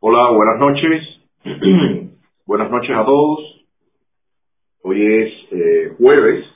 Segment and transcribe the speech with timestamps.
[0.00, 1.02] Hola, buenas noches.
[2.46, 3.66] buenas noches a todos.
[4.82, 6.46] Hoy es eh, jueves,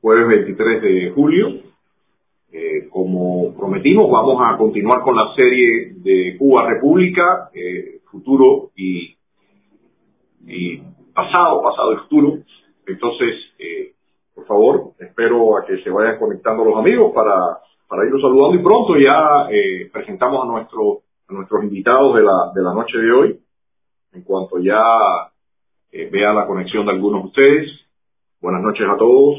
[0.00, 1.60] jueves 23 de julio.
[2.50, 9.14] Eh, como prometimos, vamos a continuar con la serie de Cuba República, eh, futuro y,
[10.46, 10.78] y
[11.12, 12.38] pasado, pasado y futuro.
[12.86, 13.34] Entonces,
[14.34, 18.62] por favor, espero a que se vayan conectando los amigos para, para irlos saludando y
[18.62, 19.48] pronto ya
[19.92, 23.40] presentamos a nuestro a nuestros invitados de la, de la noche de hoy.
[24.12, 24.82] En cuanto ya
[25.90, 27.70] eh, vea la conexión de algunos de ustedes.
[28.40, 29.38] Buenas noches a todos.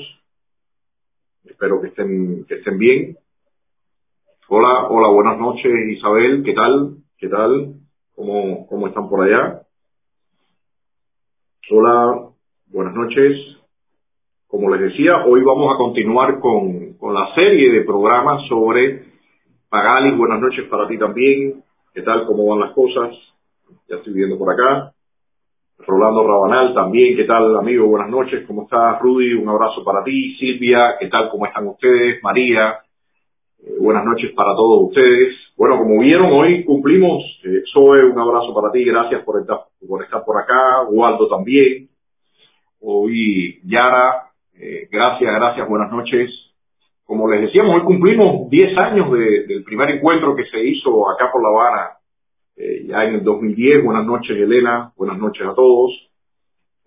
[1.45, 3.17] Espero que estén, que estén bien.
[4.48, 6.98] Hola, hola, buenas noches Isabel, ¿qué tal?
[7.17, 7.73] ¿Qué tal?
[8.16, 9.61] ¿Cómo, cómo están por allá?
[11.72, 12.30] Hola,
[12.67, 13.58] buenas noches.
[14.47, 19.05] Como les decía, hoy vamos a continuar con, con la serie de programas sobre
[19.72, 20.16] Magali.
[20.16, 21.64] Buenas noches para ti también.
[21.95, 22.26] ¿Qué tal?
[22.26, 23.16] ¿Cómo van las cosas?
[23.88, 24.92] Ya estoy viendo por acá.
[25.78, 27.88] Rolando Rabanal también, ¿qué tal amigo?
[27.88, 29.33] Buenas noches, ¿cómo estás Rudy?
[29.36, 30.36] Un abrazo para ti.
[30.38, 31.30] Silvia, ¿qué tal?
[31.30, 32.22] ¿Cómo están ustedes?
[32.22, 32.80] María,
[33.64, 35.38] eh, buenas noches para todos ustedes.
[35.56, 37.23] Bueno, como vieron, hoy cumplimos.
[37.45, 40.84] Eh, Zoe, un abrazo para ti, gracias por estar por, estar por acá.
[40.89, 41.88] Waldo también.
[42.81, 46.44] Hoy Yara, eh, gracias, gracias, buenas noches.
[47.06, 51.44] Como les decíamos, hoy cumplimos 10 años del primer encuentro que se hizo acá por
[51.44, 51.89] La Habana,
[52.58, 53.84] eh, ya en el 2010.
[53.84, 54.92] Buenas noches, Elena.
[54.97, 55.92] Buenas noches a todos.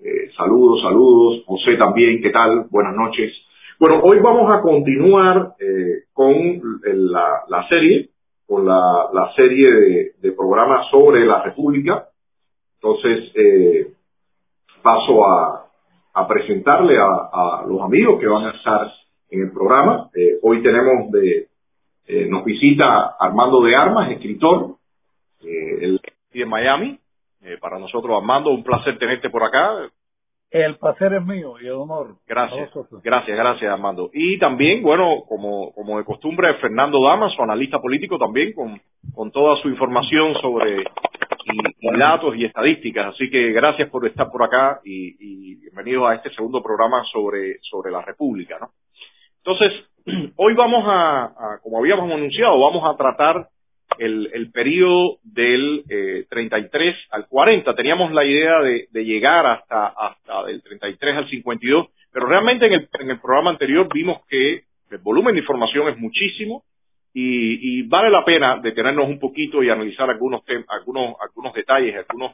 [0.00, 1.44] Eh, saludos, saludos.
[1.46, 2.66] José también, ¿qué tal?
[2.68, 3.32] Buenas noches.
[3.78, 6.34] Bueno, hoy vamos a continuar eh, con
[6.82, 8.10] la, serie,
[8.44, 9.68] con la, serie
[10.20, 12.08] de, programas sobre la República.
[12.82, 13.32] Entonces,
[14.82, 15.64] paso a,
[16.26, 18.90] presentarle a los amigos que van a estar
[19.30, 20.10] en el programa.
[20.14, 21.48] Eh, hoy tenemos de,
[22.06, 24.76] eh, nos visita Armando de Armas, escritor,
[25.42, 26.00] eh, el
[26.32, 26.98] de Miami.
[27.60, 29.88] para nosotros, Armando, un placer tenerte por acá.
[30.50, 32.16] El placer es mío y el honor.
[32.26, 32.70] Gracias,
[33.02, 34.10] gracias, gracias, Armando.
[34.12, 38.80] Y también, bueno, como, como de costumbre, Fernando Damas, su analista político también, con,
[39.14, 43.14] con toda su información sobre y, datos y estadísticas.
[43.14, 47.58] Así que gracias por estar por acá y, y bienvenidos a este segundo programa sobre,
[47.62, 48.70] sobre la República, ¿no?
[49.48, 49.82] Entonces,
[50.36, 53.48] hoy vamos a, como habíamos anunciado, vamos a tratar
[53.98, 57.74] el, el periodo del eh, 33 al 40.
[57.74, 62.88] Teníamos la idea de, llegar hasta, hasta del 33 al 52, pero realmente en el,
[63.00, 66.64] en el programa anterior vimos que el volumen de información es muchísimo
[67.14, 72.32] y, vale la pena detenernos un poquito y analizar algunos algunos algunos detalles, algunos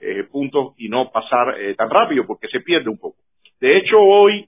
[0.00, 3.16] eh, puntos y no pasar eh, tan rápido porque se pierde un poco.
[3.60, 4.46] De hecho, hoy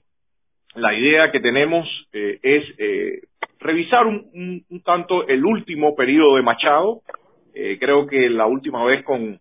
[0.75, 3.21] la idea que tenemos eh, es eh,
[3.59, 7.01] revisar un, tanto el último periodo de Machado.
[7.53, 9.39] Eh, creo que la última vez con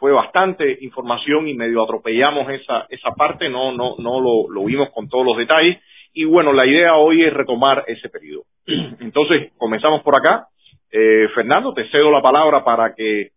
[0.00, 5.08] fue bastante información y medio atropellamos esa esa parte, no no no lo, vimos con
[5.08, 5.78] todos los detalles.
[6.12, 8.42] Y bueno, la idea hoy es retomar ese periodo.
[8.66, 10.48] Entonces, comenzamos por acá.
[11.34, 13.30] Fernando, te cedo la palabra para que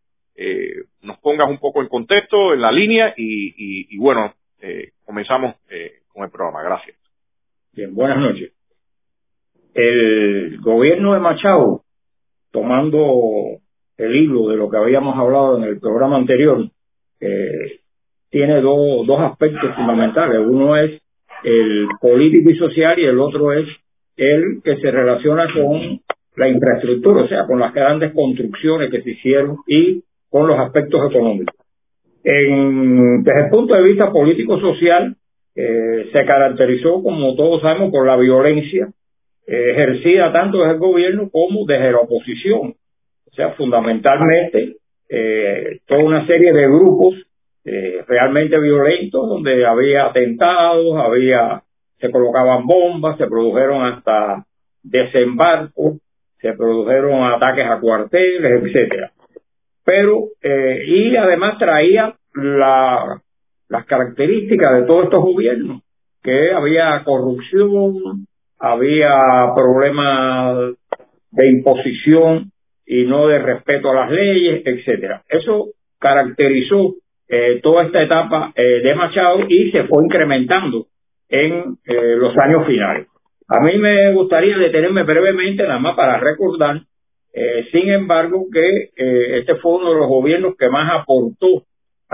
[1.04, 4.34] nos pongas un poco en contexto, en la línea y, y bueno,
[5.06, 5.56] comenzamos
[6.16, 6.64] con el programa.
[6.64, 6.98] Gracias.
[7.74, 8.54] Bien, buenas noches.
[9.74, 11.82] El gobierno de Machado,
[12.52, 13.60] tomando
[13.98, 16.70] el hilo de lo que habíamos hablado en el programa anterior,
[17.20, 17.82] eh,
[18.30, 20.40] tiene dos, dos aspectos fundamentales.
[20.40, 21.02] Uno es
[21.44, 23.68] el político y social y el otro es
[24.16, 26.00] el que se relaciona con
[26.38, 31.12] la infraestructura, o sea, con las grandes construcciones que se hicieron y con los aspectos
[31.12, 31.56] económicos.
[32.24, 35.16] En, desde el punto de vista político-social,
[35.56, 38.90] eh, se caracterizó, como todos sabemos, por la violencia
[39.48, 42.76] eh, ejercida tanto desde el gobierno como desde la oposición.
[43.32, 44.76] O sea, fundamentalmente,
[45.10, 47.16] eh, toda una serie de grupos
[48.08, 51.64] realmente violentos donde había atentados, había
[52.00, 54.46] se colocaban bombas, se produjeron hasta
[54.84, 55.96] desembarcos,
[56.40, 59.12] se produjeron ataques a cuarteles, etcétera.
[59.84, 63.20] Pero, y además traía la
[63.70, 65.82] las características de todos estos gobiernos,
[66.22, 68.28] que había corrupción,
[68.60, 69.12] había
[69.56, 70.74] problemas
[71.32, 72.52] de imposición
[72.86, 75.24] y no de respeto a las leyes, etcétera.
[75.28, 75.70] Eso
[76.00, 76.96] caracterizó
[77.28, 80.86] eh, toda esta etapa eh, de Machado y se fue incrementando
[81.28, 83.08] en eh, los años finales.
[83.48, 86.82] A mí me gustaría detenerme brevemente nada más para recordar,
[87.72, 91.64] sin embargo, que este fue uno de los gobiernos que más aportó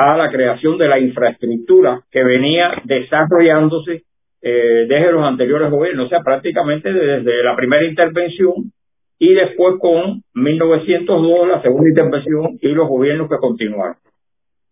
[0.01, 4.03] a la creación de la infraestructura que venía desarrollándose
[4.41, 8.71] eh, desde los anteriores gobiernos, o sea, prácticamente desde la primera intervención
[9.19, 13.97] y después con 1902 la segunda intervención y los gobiernos que continuaron.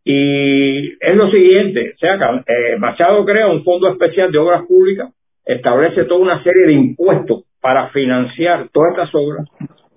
[0.04, 2.16] Y es lo siguiente, o sea,
[2.48, 5.14] eh, Machado crea un fondo especial de obras públicas,
[5.46, 9.46] establece toda una serie de impuestos para financiar todas estas obras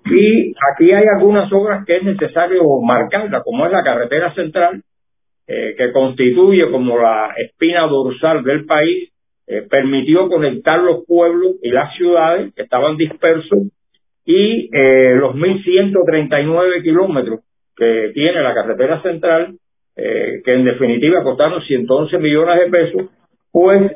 [0.05, 4.83] y aquí hay algunas obras que es necesario marcarlas, como es la carretera central,
[5.45, 9.11] eh, que constituye como la espina dorsal del país,
[9.45, 13.59] eh, permitió conectar los pueblos y las ciudades que estaban dispersos
[14.25, 17.41] y eh, los 1.139 kilómetros
[17.75, 19.55] que tiene la carretera central,
[19.95, 23.11] que en definitiva costaron 111 millones de pesos,
[23.51, 23.91] pues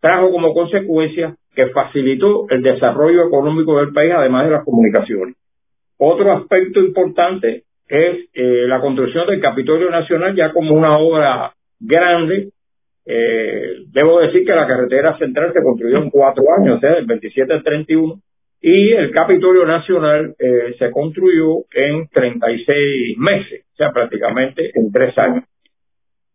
[0.00, 5.36] trajo como consecuencia que facilitó el desarrollo económico del país, además de las comunicaciones.
[5.98, 12.50] Otro aspecto importante es eh, la construcción del Capitolio Nacional ya como una obra grande.
[13.04, 17.06] Eh, debo decir que la carretera central se construyó en cuatro años, o sea, del
[17.06, 18.20] 27 al 31,
[18.60, 25.16] y el Capitolio Nacional eh, se construyó en 36 meses, o sea, prácticamente en tres
[25.18, 25.44] años.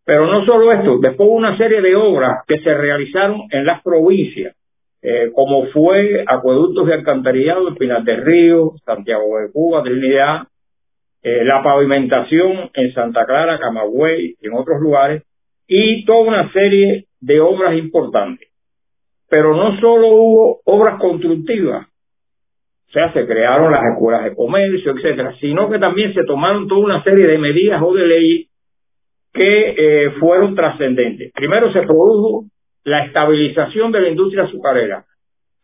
[0.06, 4.56] Pero no solo esto, después una serie de obras que se realizaron en las provincias,
[5.02, 10.44] eh, como fue acueductos de alcantarillado Pinar del Río, Santiago de Cuba, Trinidad,
[11.24, 15.24] eh, la pavimentación en Santa Clara, Camagüey y en otros lugares,
[15.68, 18.50] y toda una serie de obras importantes.
[19.30, 21.88] Pero no solo hubo obras constructivas,
[22.90, 26.82] o sea, se crearon las escuelas de comercio, etcétera, sino que también se tomaron toda
[26.82, 28.48] una serie de medidas o de leyes
[29.32, 31.32] que eh, fueron trascendentes.
[31.34, 32.48] Primero se produjo
[32.84, 35.06] la estabilización de la industria azucarera,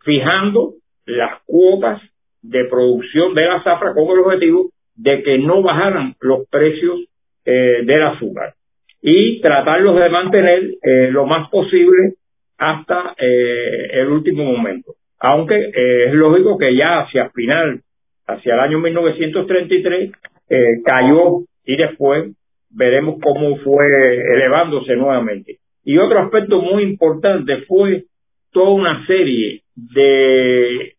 [0.05, 0.75] fijando
[1.05, 2.01] las cuotas
[2.41, 6.99] de producción de la zafra con el objetivo de que no bajaran los precios
[7.45, 8.53] eh, del azúcar
[9.01, 12.15] y tratarlos de mantener eh, lo más posible
[12.57, 14.93] hasta eh, el último momento.
[15.19, 17.81] Aunque eh, es lógico que ya hacia final,
[18.25, 20.11] hacia el año 1933,
[20.49, 22.31] eh, cayó y después
[22.69, 23.85] veremos cómo fue
[24.33, 25.57] elevándose nuevamente.
[25.83, 28.03] Y otro aspecto muy importante fue
[28.51, 30.93] toda una serie de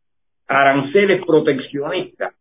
[0.47, 2.33] aranceles proteccionistas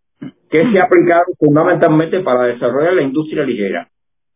[0.50, 3.88] que se aplicaron fundamentalmente para desarrollar la industria ligera.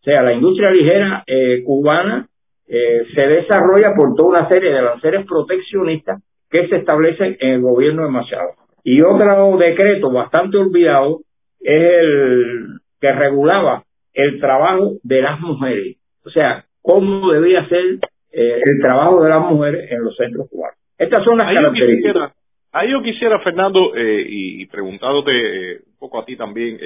[0.01, 2.27] O sea, la industria ligera eh, cubana
[2.67, 7.61] eh, se desarrolla por toda una serie de aranceles proteccionistas que se establecen en el
[7.61, 8.51] gobierno de Machado.
[8.83, 11.19] Y otro decreto bastante olvidado
[11.59, 12.65] es el
[12.99, 15.97] que regulaba el trabajo de las mujeres.
[16.25, 17.99] O sea, cómo debía ser
[18.31, 20.77] eh, el trabajo de las mujeres en los centros cubanos.
[20.97, 22.33] Estas son las características.
[22.73, 26.79] Ahí yo quisiera, Fernando, eh, y, preguntándote eh, un poco a ti también,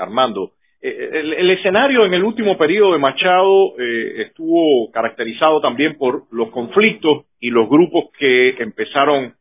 [0.00, 6.50] Armando, el, el, escenario en el último periodo de Machado estuvo caracterizado también por los
[6.50, 9.34] conflictos y los grupos que empezaron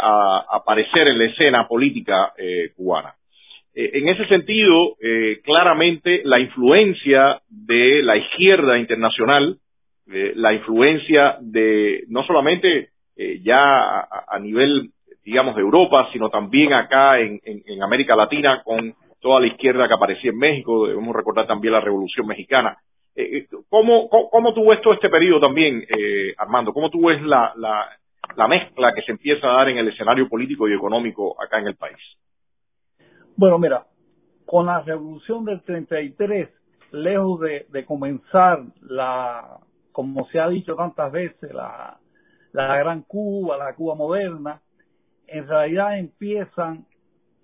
[0.00, 2.32] a aparecer en la escena política
[2.76, 3.14] cubana.
[3.74, 9.56] Eh, en ese sentido, eh, claramente la influencia de la izquierda internacional,
[10.12, 14.90] eh, la influencia de no solamente ya a, nivel,
[15.24, 17.40] digamos, de Europa, sino también acá en,
[17.82, 22.26] América Latina con toda la izquierda que aparecía en México, debemos recordar también la Revolución
[22.26, 22.76] Mexicana.
[23.68, 25.84] ¿cómo, cómo, tú ves todo este periodo también,
[26.38, 26.72] Armando?
[26.72, 27.52] ¿Cómo tú ves la,
[28.36, 31.68] la mezcla que se empieza a dar en el escenario político y económico acá en
[31.68, 31.98] el país?
[33.36, 33.86] Bueno, mira,
[34.46, 36.48] con la revolución del 33,
[36.92, 39.58] lejos de comenzar la,
[39.92, 41.98] como se ha dicho tantas veces, la,
[42.52, 44.60] la gran Cuba, la Cuba moderna,
[45.26, 46.86] en realidad empiezan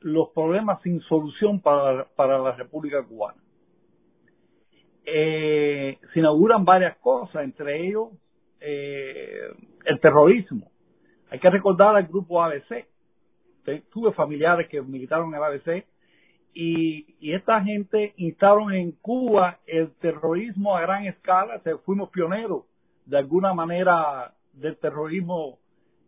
[0.00, 3.42] los problemas sin solución para, para la República Cubana.
[5.04, 8.10] Eh, se inauguran varias cosas, entre ellos
[8.60, 9.48] eh,
[9.86, 10.70] el terrorismo.
[11.30, 12.86] Hay que recordar al grupo ABC,
[13.90, 15.86] tuve familiares que militaron en el ABC
[16.54, 22.64] y, esta gente instaron en Cuba el terrorismo a gran escala, se fuimos pioneros
[23.06, 25.58] de alguna manera del terrorismo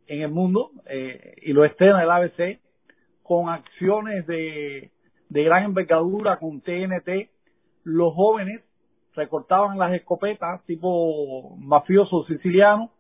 [0.07, 2.61] en el mundo eh, y lo en el ABC
[3.23, 4.91] con acciones de,
[5.29, 7.31] de gran envergadura con TNT.
[7.85, 8.63] Los jóvenes
[9.15, 12.91] recortaban las escopetas tipo mafioso siciliano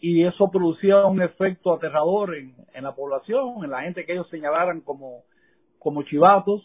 [0.00, 4.28] y eso producía un efecto aterrador en, en la población, en la gente que ellos
[4.30, 5.22] señalaran como,
[5.78, 6.62] como chivatos.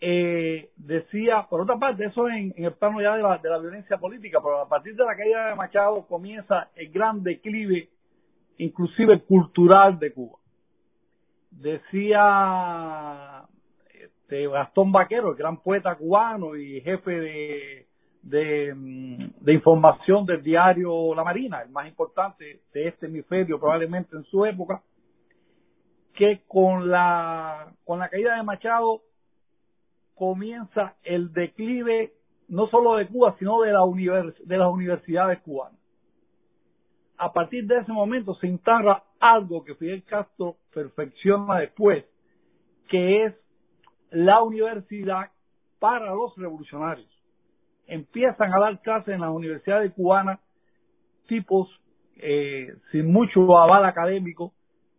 [0.00, 4.40] Eh, decía, por otra parte, eso en, en el plano ya de la, violencia política,
[4.42, 7.88] pero a partir de la caída de Machado comienza el gran declive,
[8.58, 10.38] inclusive cultural de Cuba.
[11.50, 13.44] Decía
[13.94, 17.86] este, Gastón Vaquero, el gran poeta cubano y jefe de,
[18.22, 18.74] de,
[19.40, 24.44] de, información del diario La Marina, el más importante de este hemisferio probablemente en su
[24.44, 24.82] época,
[26.14, 29.02] que con la con la caída de Machado
[30.14, 32.12] comienza el declive
[32.48, 33.80] no solo de Cuba, sino de, la
[34.44, 35.78] de las universidades cubanas.
[37.16, 42.04] A partir de ese momento se instala algo que Fidel Castro perfecciona después,
[42.88, 43.34] que es
[44.10, 45.30] la universidad
[45.78, 47.08] para los revolucionarios.
[47.86, 50.40] Empiezan a dar clases en las universidades cubanas
[51.26, 51.68] tipos
[52.16, 54.52] eh, sin mucho aval académico,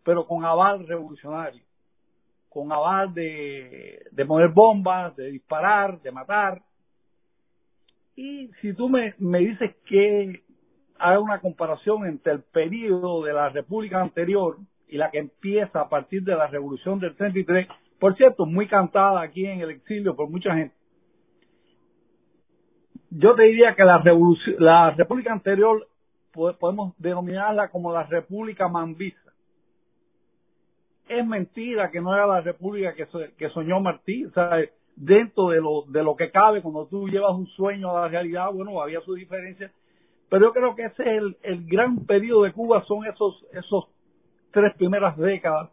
[0.03, 1.63] pero con aval revolucionario,
[2.55, 6.61] con aval de, de poner bombas, de disparar, de matar.
[8.15, 10.41] Y si tú me, me dices que
[10.97, 14.55] haga una comparación entre el periodo de la República anterior
[14.87, 17.67] y la que empieza a partir de la Revolución del 33,
[17.99, 20.75] por cierto, muy cantada aquí en el exilio por mucha gente.
[23.09, 25.89] Yo te diría que la, revolución, la República anterior
[26.31, 29.24] podemos denominarla como la República Mambisa.
[31.07, 33.07] Es mentira que no era la República que,
[33.37, 34.59] que soñó Martí, o sea,
[34.95, 38.51] dentro de lo, de lo que cabe, cuando tú llevas un sueño a la realidad,
[38.51, 39.71] bueno, había su diferencia,
[40.29, 43.85] pero yo creo que ese es el, el gran periodo de Cuba, son esos, esos
[44.51, 45.69] tres primeras décadas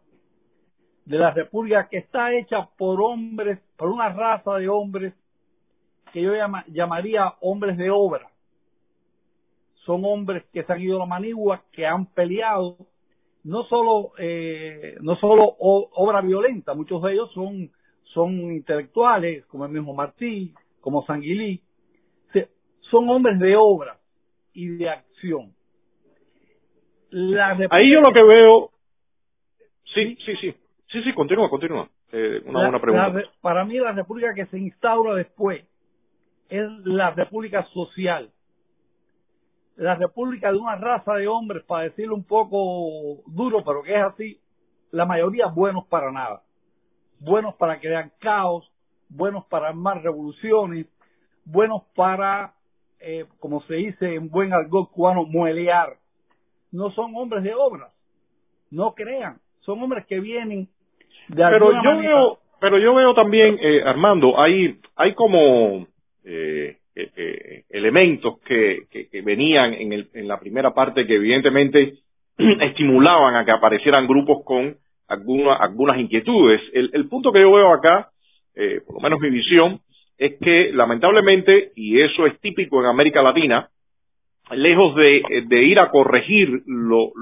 [1.05, 5.15] de la República que está hecha por hombres, por una raza de hombres
[6.13, 6.33] que yo
[6.69, 8.29] llamaría hombres de obra.
[9.85, 12.77] Son hombres que se han ido a la manigua, que han peleado,
[13.45, 17.71] no solo, eh, no solo obra violenta, muchos de ellos son,
[18.05, 21.63] son intelectuales, como el mismo Martí, como Sanguilí,
[22.91, 23.97] son hombres de obra
[24.53, 25.55] y de acción.
[27.71, 28.71] Ahí yo lo que veo,
[29.95, 30.55] sí, sí, sí,
[30.91, 31.89] sí, sí, continúa, continúa.
[32.13, 33.23] Eh, una buena pregunta.
[33.41, 35.65] para mí la república que se instaura después
[36.51, 38.31] es la república social,
[39.83, 44.03] la república de una raza de hombres, para decirlo un poco duro, pero que es
[44.03, 44.41] así,
[44.93, 46.43] la mayoría buenos para nada.
[47.19, 48.71] Buenos para crear caos,
[49.09, 50.87] buenos para armar revoluciones,
[51.45, 52.55] buenos para,
[53.01, 55.97] eh, como se dice en buen argot cubano, muelear.
[56.71, 57.93] No son hombres de obras,
[58.71, 60.69] no crean, son hombres que vienen
[61.29, 65.89] de pero yo Veo, pero yo veo también, eh, Armando, hay, hay como...
[66.25, 71.95] Eh, eh, eh, elementos que, que, venían en, el, en la primera parte que evidentemente
[72.37, 74.77] estimulaban a que aparecieran grupos con
[75.09, 76.61] alguna, algunas inquietudes.
[76.75, 78.11] El, punto que yo veo acá,
[78.55, 79.81] eh, por lo menos mi visión,
[80.19, 83.71] es que lamentablemente, y eso es típico en América Latina,
[84.51, 87.13] lejos de, de ir a corregir los,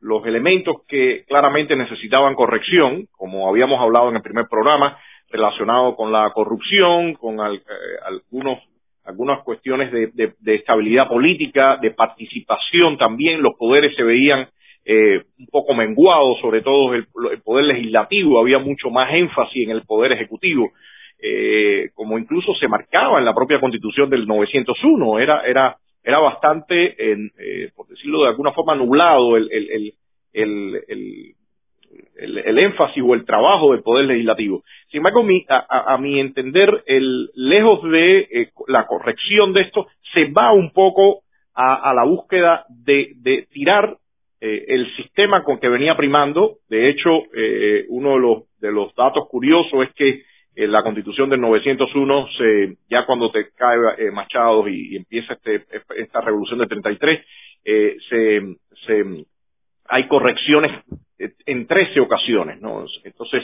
[0.00, 4.96] los elementos que claramente necesitaban corrección, como habíamos hablado en el primer programa,
[5.30, 7.60] relacionado con la corrupción, con eh,
[8.04, 8.58] algunos
[9.02, 14.46] algunas cuestiones de, estabilidad política, de participación también, los poderes se veían
[14.84, 17.06] eh, un poco menguados, sobre todo el,
[17.42, 20.70] poder legislativo, había mucho más énfasis en el poder ejecutivo,
[21.18, 26.94] eh, como incluso se marcaba en la propia constitución del 901, era, era, era bastante,
[27.74, 29.94] por decirlo de alguna forma, nublado el, el,
[30.32, 31.34] el, el,
[32.58, 34.62] énfasis o el trabajo del poder legislativo.
[34.90, 40.52] Sin embargo, a, mi entender, el, lejos de eh, la corrección de esto, se va
[40.52, 41.22] un poco
[41.54, 43.96] a, la búsqueda de, tirar
[44.40, 46.58] eh, el sistema con que venía primando.
[46.68, 50.22] De hecho, eh, uno de los, datos curiosos es que
[50.56, 55.64] en la constitución del 901, se, ya cuando te cae Machado y, empieza este,
[55.96, 57.26] esta revolución del 33,
[57.62, 58.56] se,
[58.86, 59.24] se,
[59.88, 60.72] hay correcciones
[61.46, 62.84] en 13 ocasiones, ¿no?
[63.04, 63.42] Entonces,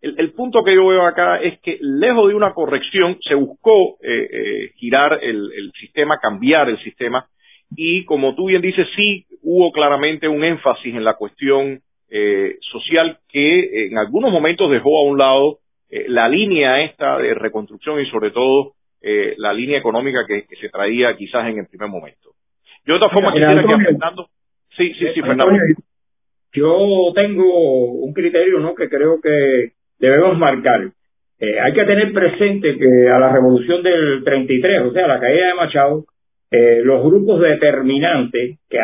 [0.00, 4.28] el, punto que yo veo acá es que lejos de una corrección se buscó eh,
[4.30, 7.26] eh, girar el, sistema, cambiar el sistema
[7.74, 11.80] y como tú bien dices, sí hubo claramente un énfasis en la cuestión
[12.10, 15.58] eh, social que en algunos momentos dejó a un lado
[15.90, 21.48] la línea esta de reconstrucción y sobre todo la línea económica que, se traía quizás
[21.48, 22.30] en el primer momento.
[22.84, 24.28] Yo de otra forma quisiera que Fernando...
[24.76, 25.56] Sí, sí, sí, Fernando.
[26.52, 28.74] Yo tengo un criterio ¿no?
[28.74, 30.90] que creo que debemos marcar.
[31.40, 35.48] Eh, hay que tener presente que a la revolución del 33, o sea, la caída
[35.48, 36.04] de Machado,
[36.50, 38.78] eh, los grupos determinantes que,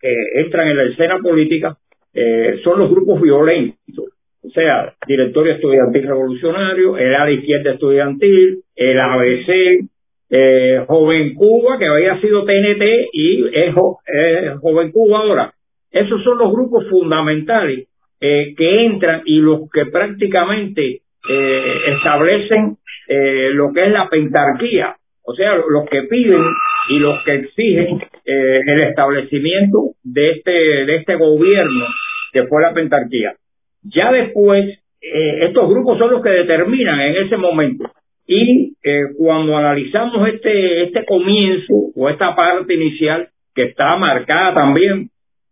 [0.00, 1.76] que, entran en la escena política
[2.14, 4.06] eh, son los grupos violentos,
[4.42, 9.88] o sea, Directorio Estudiantil Revolucionario, el ala izquierda estudiantil, el ABC,
[10.30, 15.52] eh, Joven Cuba, que había sido TNT y es Joven Cuba ahora.
[15.90, 17.88] Esos son los grupos fundamentales
[18.20, 22.76] eh, que entran y los que prácticamente eh, establecen
[23.08, 26.44] eh, lo que es la pentarquía, o sea, los que piden
[26.90, 31.86] y los que exigen el establecimiento de este de este gobierno
[32.32, 33.34] que fue la pentarquía.
[33.82, 37.90] Ya después, estos grupos son los que determinan en ese momento.
[38.26, 38.74] Y
[39.16, 45.10] cuando analizamos este, este comienzo o esta parte inicial, que está marcada también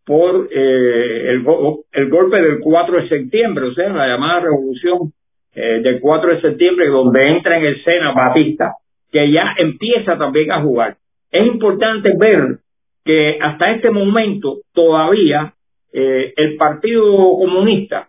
[0.08, 5.12] por eh, el, golpe del 4 de septiembre, o sea, la llamada revolución
[5.54, 8.72] eh, del 4 de septiembre, donde entra en escena Batista,
[9.12, 10.96] que ya empieza también a jugar.
[11.30, 12.60] Es importante ver
[13.04, 15.52] que hasta este momento todavía
[15.92, 18.08] eh, el Partido Comunista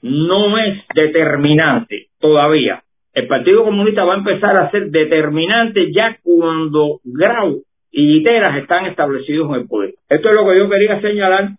[0.00, 2.82] no es determinante todavía.
[3.12, 7.64] El Partido Comunista va a empezar a ser determinante ya cuando Grau
[7.96, 9.94] y literas están establecidos en el poder.
[10.08, 11.50] Esto es lo que yo quería señalar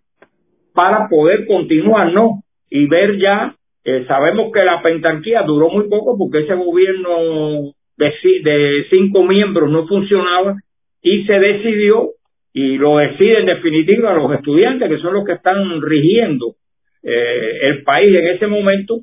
[0.74, 2.42] para poder continuar, ¿no?
[2.68, 8.12] Y ver ya, eh, sabemos que la pentarquía duró muy poco porque ese gobierno de,
[8.44, 10.56] de cinco miembros no funcionaba
[11.00, 12.10] y se decidió,
[12.52, 16.56] y lo decide en definitiva los estudiantes, que son los que están rigiendo
[17.02, 19.00] eh, el país en ese momento,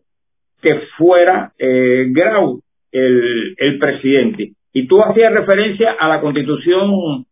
[0.62, 2.62] que fuera eh, Grau
[2.92, 4.52] el, el presidente.
[4.74, 7.26] Y tú hacías referencia a la constitución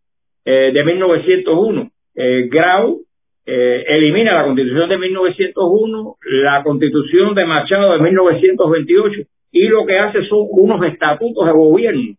[0.46, 1.92] eh, de 1901.
[2.16, 3.02] Eh, Grau
[3.46, 9.22] eh, elimina la constitución de 1901, la constitución de Machado de 1928
[9.54, 12.16] y lo que hace son unos estatutos de gobierno,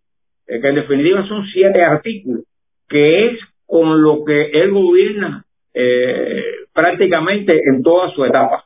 [0.46, 2.44] que en definitiva son siete artículos,
[2.88, 5.44] que es con lo que él gobierna
[6.74, 8.64] prácticamente en toda su etapa.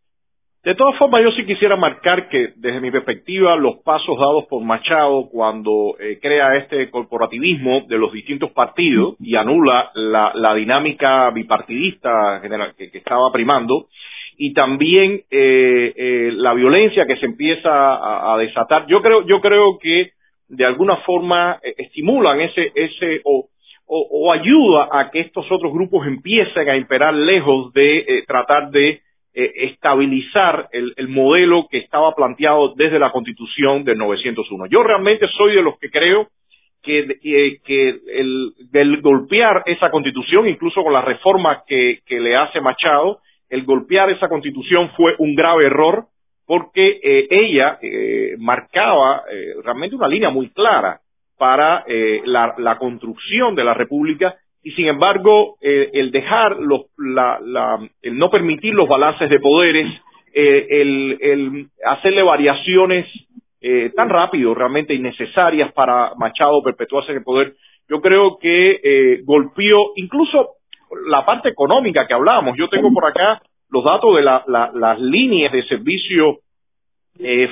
[0.67, 4.65] De todas formas, yo sí quisiera marcar que, desde mi perspectiva, los pasos dados por
[4.65, 12.41] Machado cuando eh, crea este corporativismo de los distintos partidos y anula la, dinámica bipartidista
[12.41, 13.87] general, que, estaba primando,
[14.39, 19.79] y también eh, eh, la violencia que se empieza a, desatar, yo creo, yo creo
[19.79, 20.11] que
[20.49, 23.47] de alguna forma estimulan ese, ese o,
[23.87, 29.06] o, ayuda a que estos otros grupos empiecen a imperar lejos de tratar de
[29.39, 34.65] eh, estabilizar el, modelo que estaba planteado desde la Constitución del 901.
[34.69, 36.29] Yo realmente soy de los que creo
[36.83, 37.19] que,
[38.15, 43.21] el, golpear esa Constitución, incluso con la reforma que, le hace Machado,
[43.51, 46.07] el golpear esa Constitución fue un grave error
[46.47, 49.23] porque eh, ella eh, marcaba
[49.63, 51.01] realmente una línea muy clara
[51.37, 51.85] para
[52.25, 54.35] la construcción de la República
[54.67, 59.39] y sin embargo eh, el dejar los, la, la, el no permitir los balances de
[59.39, 59.87] poderes,
[60.35, 63.07] eh, el, el, hacerle variaciones
[63.61, 67.55] eh, tan rápido, realmente innecesarias para Machado perpetuarse en el poder,
[67.89, 70.55] yo creo que golpeó incluso
[71.07, 72.57] la parte económica que hablábamos.
[72.59, 76.41] Yo tengo por acá los datos de la, las líneas de servicio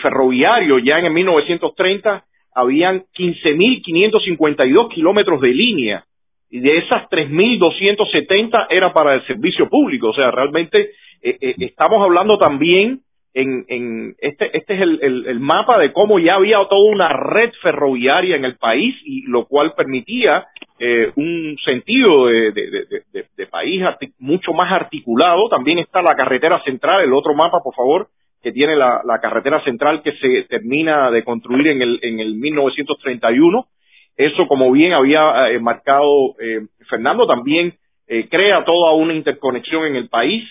[0.02, 2.24] ferroviario ya en el 1930
[2.56, 6.04] habían 15.552 kilómetros de línea
[6.50, 10.08] y de esas 3.270 era para el servicio público.
[10.10, 10.90] O sea, realmente
[11.22, 13.00] eh, eh, estamos hablando también
[13.34, 17.50] en, en este, este es el, el, mapa de cómo ya había toda una red
[17.60, 20.46] ferroviaria en el país y lo cual permitía
[20.78, 23.82] eh, un sentido de, de, país
[24.20, 25.48] mucho más articulado.
[25.48, 28.08] También está la carretera central, el otro mapa, por favor,
[28.40, 32.34] que tiene la, la carretera central que se termina de construir en el, en el
[32.34, 33.66] 1931
[34.16, 37.74] eso, como bien había eh, marcado eh, Fernando, también
[38.06, 40.44] eh, crea toda una interconexión en el país.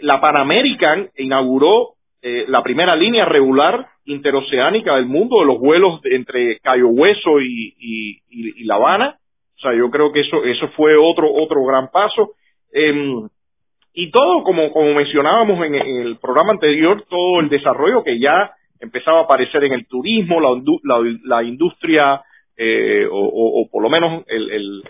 [0.00, 6.58] la Pan American inauguró la primera línea regular interoceánica del mundo de los vuelos entre
[6.60, 9.16] Cayo Hueso y, La Habana.
[9.56, 12.32] O sea, yo creo que eso, eso fue otro, otro gran paso.
[12.72, 13.28] Em,
[13.92, 19.20] y todo, como, como mencionábamos en, el programa anterior, todo el desarrollo que ya empezaba
[19.20, 20.58] a aparecer en el turismo, la,
[21.24, 22.22] la industria
[22.60, 24.82] eh, o, por lo menos el, el,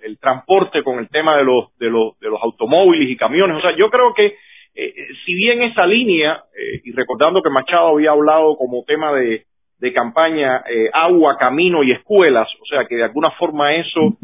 [0.00, 3.56] el, transporte con el tema de los, de, los, de los automóviles y camiones.
[3.56, 4.36] O sea, yo creo que
[4.76, 9.42] eh, si bien esa línea, eh, y recordando que Machado había hablado como tema de,
[9.80, 10.62] de campaña
[10.92, 14.16] agua, camino y escuelas, o sea que de alguna forma eso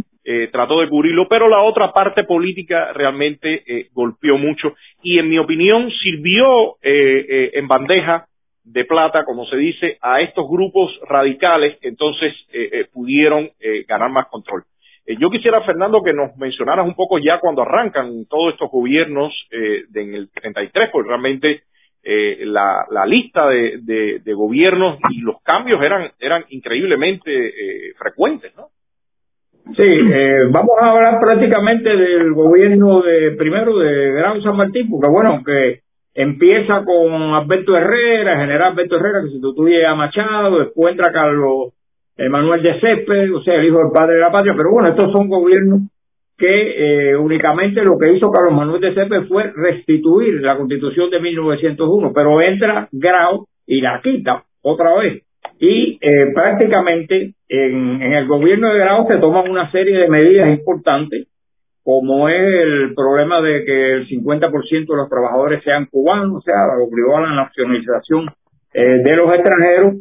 [0.53, 5.91] trató de cubrirlo, pero la otra parte política realmente golpeó mucho y en mi opinión
[5.91, 8.29] sirvió en bandeja
[8.65, 14.11] de plata, como se dice, a estos grupos radicales entonces eh, eh, pudieron eh, ganar
[14.11, 14.63] más control.
[15.19, 20.15] yo quisiera, Fernando, que nos mencionaras un poco ya cuando arrancan todos estos gobiernos en
[20.15, 21.63] el 33, porque realmente
[22.05, 23.79] la, la, lista de,
[24.25, 27.31] de, gobiernos y los cambios eran, eran increíblemente
[27.99, 28.69] frecuentes, ¿no?
[29.77, 29.89] Sí,
[30.51, 35.83] vamos a hablar prácticamente del gobierno de primero de Gran San Martín, porque bueno, aunque
[36.15, 41.73] Empieza con Alberto Herrera, general Alberto Herrera, que sustituye a Machado, después entra Carlos
[42.31, 45.11] Manuel de Césped, o sea, el hijo del padre de la patria, pero bueno, estos
[45.11, 45.81] son gobiernos
[46.43, 51.21] que eh, únicamente lo que hizo Carlos Manuel de Cepe fue restituir la constitución de
[51.21, 55.23] 1901, pero entra Grau y la quita otra vez.
[55.61, 60.51] Y eh, prácticamente en, en el gobierno de Grau se toman una serie de medidas
[60.51, 61.29] importantes,
[61.85, 66.55] como es el problema de que el 50% de los trabajadores sean cubanos, o sea,
[66.81, 68.29] obligó a la nacionalización
[68.73, 69.97] eh, de los extranjeros,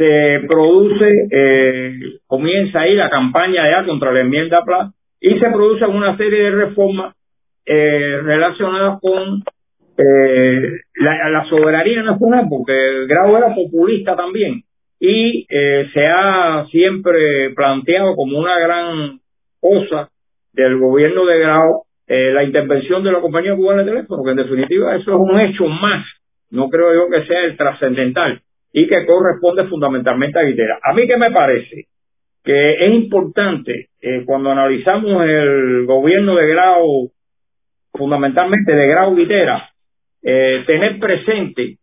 [0.00, 1.92] se produce, eh,
[2.26, 6.50] comienza ahí la campaña ya contra la enmienda PLA y se producen una serie de
[6.50, 7.14] reformas
[7.66, 9.42] eh, relacionadas con
[9.98, 12.72] eh, la, la, soberanía nacional, porque
[13.06, 14.62] Grau era populista también,
[14.98, 19.18] y se ha siempre planteado como una gran
[19.60, 20.08] cosa
[20.52, 24.36] del gobierno de Grau eh, la intervención de la compañía cubana de teléfono, que en
[24.36, 26.04] definitiva eso es un hecho más,
[26.50, 30.78] no creo yo que sea el trascendental, y que corresponde fundamentalmente a Guitera.
[30.82, 31.86] A mí que me parece
[32.42, 37.10] que es importante eh, cuando analizamos el gobierno de Grau,
[37.92, 39.70] fundamentalmente de Grau Guitera,
[40.22, 41.76] eh, tener presente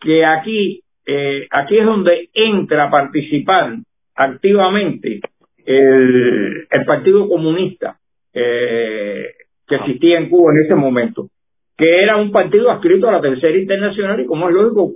[0.00, 3.76] que aquí, eh, aquí es donde entra a participar
[4.14, 5.20] activamente
[5.64, 7.96] el, el Partido Comunista
[8.32, 9.26] eh,
[9.66, 11.28] que existía en Cuba en ese momento,
[11.76, 14.92] que era un partido adscrito a la Tercera Internacional y como es lógico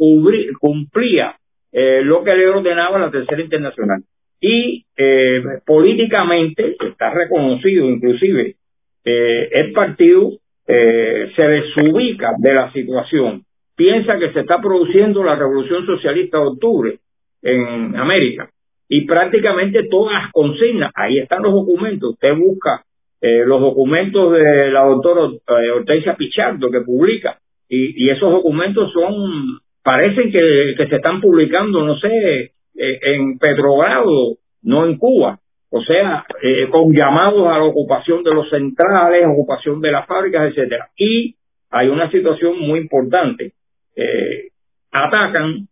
[0.60, 1.36] cumplía
[1.72, 4.02] eh, lo que le ordenaba la Tercera Internacional.
[4.40, 8.56] Y eh, políticamente está reconocido inclusive
[9.04, 10.32] eh, el partido
[10.66, 13.44] eh, se desubica de la situación.
[13.76, 16.98] Piensa que se está produciendo la revolución socialista de octubre
[17.42, 18.48] en América
[18.88, 22.84] y prácticamente todas las consignas ahí están los documentos usted busca
[23.26, 27.38] eh, los documentos de la doctora eh, Ortega Pichardo que publica
[27.70, 34.84] y, esos documentos son parecen que, se están publicando no sé eh, en Petrogrado, no
[34.84, 35.38] en Cuba.
[35.70, 40.50] O sea, eh, con llamados a la ocupación de los centrales, ocupación de las fábricas,
[40.50, 40.90] etcétera.
[40.98, 41.34] Y
[41.70, 43.52] hay una situación muy importante.
[43.96, 44.50] Eh,
[44.92, 45.66] atacan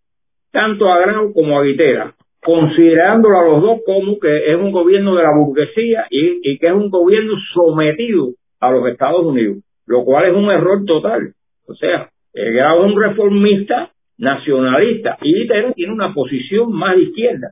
[0.51, 5.15] tanto a Grau como a Vitera, considerándolo a los dos como que es un gobierno
[5.15, 10.31] de la burguesía y, que es un gobierno sometido a los Estados Unidos, lo cual
[10.31, 11.35] es un error total.
[11.67, 17.51] O sea, Grau es un reformista nacionalista y tiene una posición más de izquierda,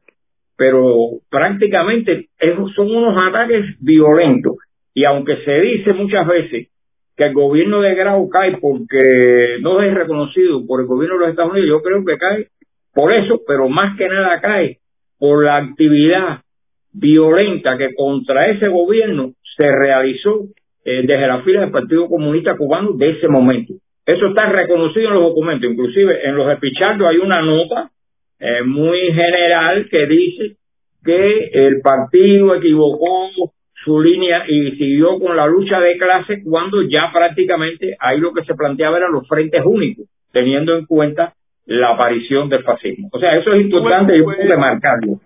[0.56, 2.28] pero prácticamente
[2.74, 4.56] son unos ataques violentos
[4.92, 6.68] y aunque se dice muchas veces
[7.16, 11.30] que el gobierno de Grau cae porque no es reconocido por el gobierno de los
[11.30, 12.46] Estados Unidos, yo creo que cae
[12.92, 14.79] por eso, pero más que nada cae
[15.20, 16.40] por la actividad
[16.92, 20.46] violenta que contra ese gobierno se realizó
[20.84, 23.74] eh, desde la fila del Partido Comunista Cubano de ese momento.
[24.06, 27.90] Eso está reconocido en los documentos, inclusive en los epichardos hay una nota
[28.40, 30.56] eh, muy general que dice
[31.04, 33.28] que el partido equivocó
[33.84, 38.44] su línea y siguió con la lucha de clase cuando ya prácticamente ahí lo que
[38.44, 41.34] se planteaba eran los frentes únicos, teniendo en cuenta
[41.76, 43.08] la aparición del fascismo.
[43.12, 45.20] O sea, eso es importante y hay que marcarlo.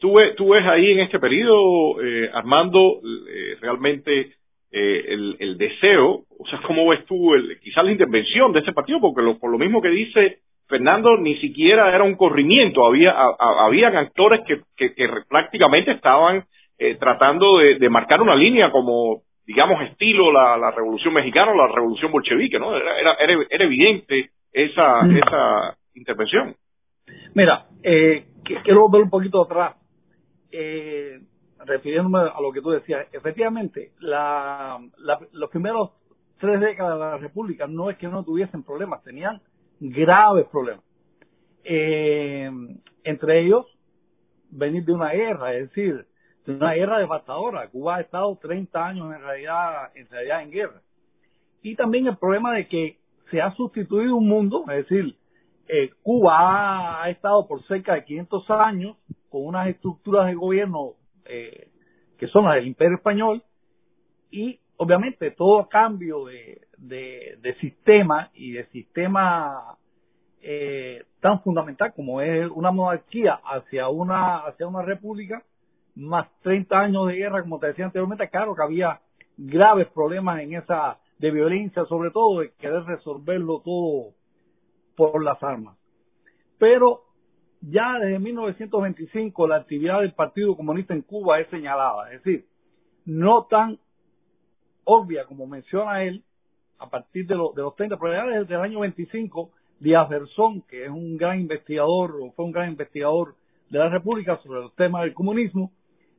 [0.00, 4.32] ¿Tú ves, tú ves ahí en este periodo, eh, Armando, eh, realmente
[4.72, 8.72] eh, el, el, deseo, o sea, ¿cómo ves tú el, quizás la intervención de este
[8.72, 9.00] partido?
[9.00, 13.36] Porque lo, por lo mismo que dice Fernando, ni siquiera era un corrimiento, había a,
[13.64, 16.44] habían actores que, que, que, prácticamente estaban
[16.76, 21.56] eh, tratando de, de, marcar una línea como, digamos, estilo la, la Revolución Mexicana o
[21.56, 22.76] la Revolución Bolchevique, ¿no?
[22.76, 25.16] Era, era, era evidente esa, mm.
[25.16, 26.56] esa intervención.
[27.34, 29.76] Mira, eh, quiero volver un poquito atrás.
[30.50, 31.20] Eh,
[31.64, 35.90] refiriéndome a lo que tú decías, efectivamente, la, la, los primeros
[36.38, 39.40] tres décadas de la República no es que no tuviesen problemas, tenían
[39.80, 40.84] graves problemas.
[41.64, 42.50] Eh,
[43.04, 43.66] entre ellos,
[44.50, 46.06] venir de una guerra, es decir,
[46.46, 47.68] de una guerra devastadora.
[47.68, 50.80] Cuba ha estado 30 años en realidad, en realidad en guerra.
[51.62, 52.97] Y también el problema de que
[53.30, 55.16] se ha sustituido un mundo, es decir,
[55.68, 58.96] eh, Cuba ha estado por cerca de 500 años
[59.28, 60.94] con unas estructuras de gobierno
[61.26, 61.68] eh,
[62.18, 63.42] que son las del Imperio Español,
[64.30, 69.76] y obviamente todo cambio de, sistema y de sistema
[70.40, 75.42] eh, tan fundamental como es una monarquía hacia una hacia una república
[75.96, 79.00] más 30 años de guerra como te decía anteriormente claro que había
[79.36, 84.14] graves problemas en esa de violencia sobre todo de querer resolverlo todo
[84.96, 85.76] por las armas.
[86.58, 87.02] Pero
[87.60, 92.46] ya desde 1925 la actividad del Partido Comunista en Cuba es señalada, es decir,
[93.04, 93.78] no tan
[94.84, 96.24] obvia como menciona él
[96.78, 99.50] a partir de, de los 30, pero ya desde el año 25,
[99.80, 100.08] Díaz
[100.68, 103.36] que es un gran investigador, o fue un gran investigador
[103.70, 105.72] de la República sobre los temas del comunismo,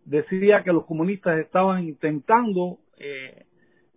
[0.05, 3.45] decía que los comunistas estaban intentando eh,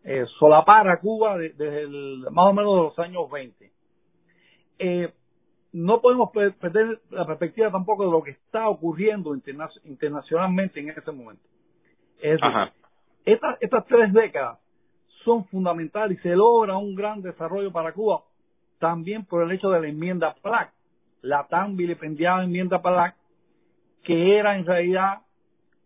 [0.04, 1.86] eh, solapar a Cuba desde
[2.30, 3.72] más o menos de los años 20.
[4.78, 5.12] Eh,
[5.72, 11.42] no podemos perder la perspectiva tampoco de lo que está ocurriendo internacionalmente en este momento.
[12.20, 12.40] Es
[13.24, 14.58] estas, estas tres décadas
[15.24, 18.22] son fundamentales y se logra un gran desarrollo para Cuba
[18.82, 20.72] también por el hecho de la enmienda PLAC,
[21.20, 23.14] la tan vilipendiada enmienda PLAC,
[24.02, 25.20] que era en realidad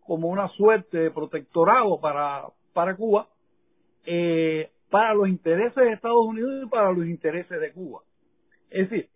[0.03, 3.27] como una suerte de protectorado para, para Cuba,
[4.09, 8.01] eh, para los intereses de Estados Unidos y para los intereses de Cuba.
[8.69, 9.09] Es decir,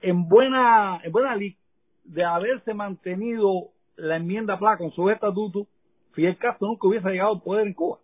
[0.00, 1.58] en buena, en buena ley
[2.04, 5.66] de haberse mantenido la enmienda PLA con su estatuto,
[6.12, 7.98] Fidel Castro nunca hubiese llegado al poder en Cuba.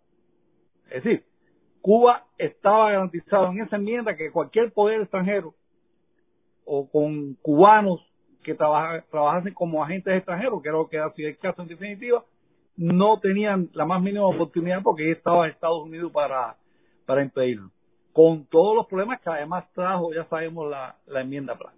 [0.91, 1.23] Es decir,
[1.81, 5.55] Cuba estaba garantizado en esa enmienda que cualquier poder extranjero
[6.65, 7.99] o con cubanos
[8.43, 12.23] que trabajasen como agentes extranjeros, que era lo que era Fidel Castro en definitiva,
[12.77, 16.55] no tenían la más mínima oportunidad porque estaba Estados Unidos para,
[17.05, 17.71] para impedirlo.
[18.13, 21.73] Con todos los problemas que además trajo, ya sabemos, la, la enmienda PLA.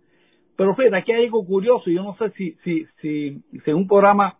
[0.55, 3.87] Pero fíjate, aquí hay algo curioso yo no sé si, si, si, si en un
[3.87, 4.37] programa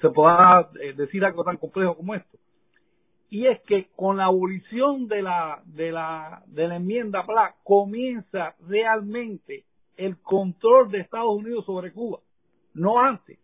[0.00, 2.38] se pueda eh, decir algo tan complejo como esto.
[3.28, 8.54] Y es que con la abolición de la, de la, de la enmienda PLA comienza
[8.68, 9.64] realmente
[9.96, 12.20] el control de Estados Unidos sobre Cuba,
[12.74, 13.38] no antes.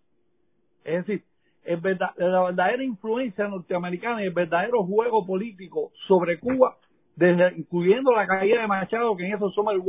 [0.84, 1.24] Es decir,
[1.68, 6.78] el verdad, la verdadera influencia norteamericana y el verdadero juego político sobre Cuba,
[7.14, 9.82] desde, incluyendo la caída de Machado, que en eso somos el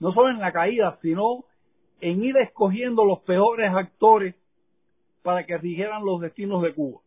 [0.00, 1.44] no solo en la caída, sino
[2.00, 4.34] en ir escogiendo los peores actores
[5.22, 7.00] para que rigieran los destinos de Cuba.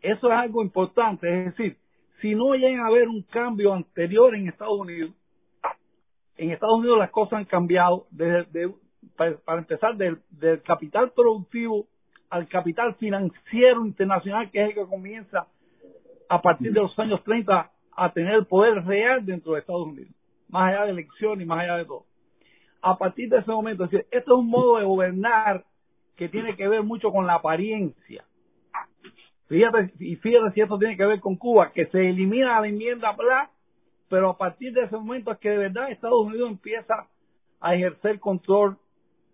[0.00, 1.76] Eso es algo importante, es decir,
[2.20, 5.10] si no llega a haber un cambio anterior en Estados Unidos,
[6.36, 8.72] en Estados Unidos las cosas han cambiado desde,
[9.16, 11.88] para, empezar del capital productivo
[12.30, 15.46] al capital financiero internacional que es el que comienza
[16.28, 20.14] a partir de los años 30 a tener poder real dentro de Estados Unidos
[20.50, 22.04] más allá de elecciones y más allá de todo.
[22.82, 25.64] A partir de ese momento, es esto es un modo de gobernar
[26.16, 28.24] que tiene que ver mucho con la apariencia.
[29.48, 33.16] Fíjate, y fíjate si esto tiene que ver con Cuba, que se elimina la enmienda
[33.16, 33.50] PLA,
[34.08, 37.06] pero a partir de ese momento es que de verdad Estados Unidos empieza
[37.60, 38.76] a ejercer control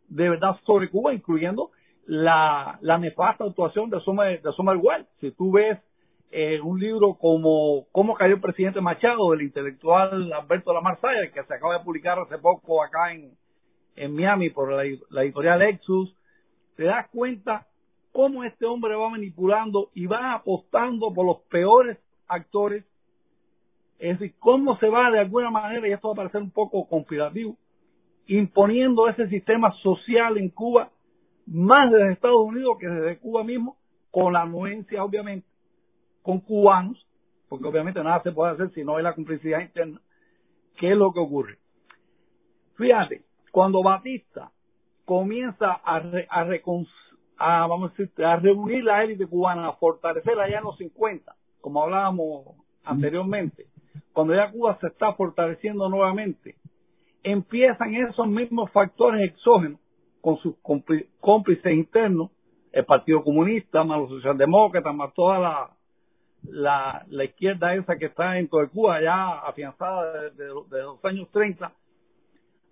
[0.08, 1.70] de verdad sobre Cuba, incluyendo
[2.06, 5.78] la, la nefasta actuación de Summer, de Si tú ves
[6.30, 11.42] eh, un libro como Cómo cayó el presidente Machado, del intelectual Alberto Lamar Sayer, que
[11.42, 13.32] se acaba de publicar hace poco acá en,
[13.96, 14.84] en Miami por la,
[15.22, 16.14] editorial Lexus,
[16.76, 17.66] te das cuenta
[18.12, 22.84] cómo este hombre va manipulando y va apostando por los peores actores.
[23.98, 26.86] Es decir, cómo se va de alguna manera, y esto va a parecer un poco
[26.86, 27.56] conspirativo,
[28.26, 30.90] imponiendo ese sistema social en Cuba,
[31.46, 33.76] más desde Estados Unidos que desde Cuba mismo,
[34.10, 35.46] con la anuencia, obviamente,
[36.22, 37.06] con cubanos,
[37.48, 40.00] porque obviamente nada se puede hacer si no hay la complicidad interna.
[40.76, 41.58] ¿Qué es lo que ocurre?
[42.76, 44.50] Fíjate, cuando Batista
[45.04, 45.96] comienza a,
[47.38, 51.34] a, vamos a, decir, a reunir la élite cubana, a fortalecer allá en los 50,
[51.60, 53.66] como hablábamos anteriormente,
[54.12, 56.56] cuando ya Cuba se está fortaleciendo nuevamente,
[57.22, 59.80] empiezan esos mismos factores exógenos
[60.26, 60.56] con sus
[61.20, 62.32] cómplices internos,
[62.72, 65.70] el Partido Comunista, más los socialdemócratas, más toda la,
[66.42, 71.72] la, la izquierda esa que está en todo Cuba, ya afianzada desde, los años 30,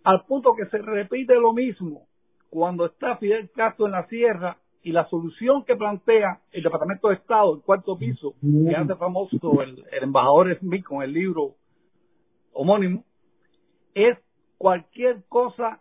[0.03, 2.09] al punto que se repite lo mismo
[2.51, 7.15] cuando está Fidel Castro en la sierra y la solución que plantea el Departamento de
[7.15, 11.55] Estado, el cuarto piso, que hace famoso el, el embajador Smith con el libro
[12.53, 13.05] homónimo,
[13.95, 14.19] es
[14.59, 15.79] cualquier cosa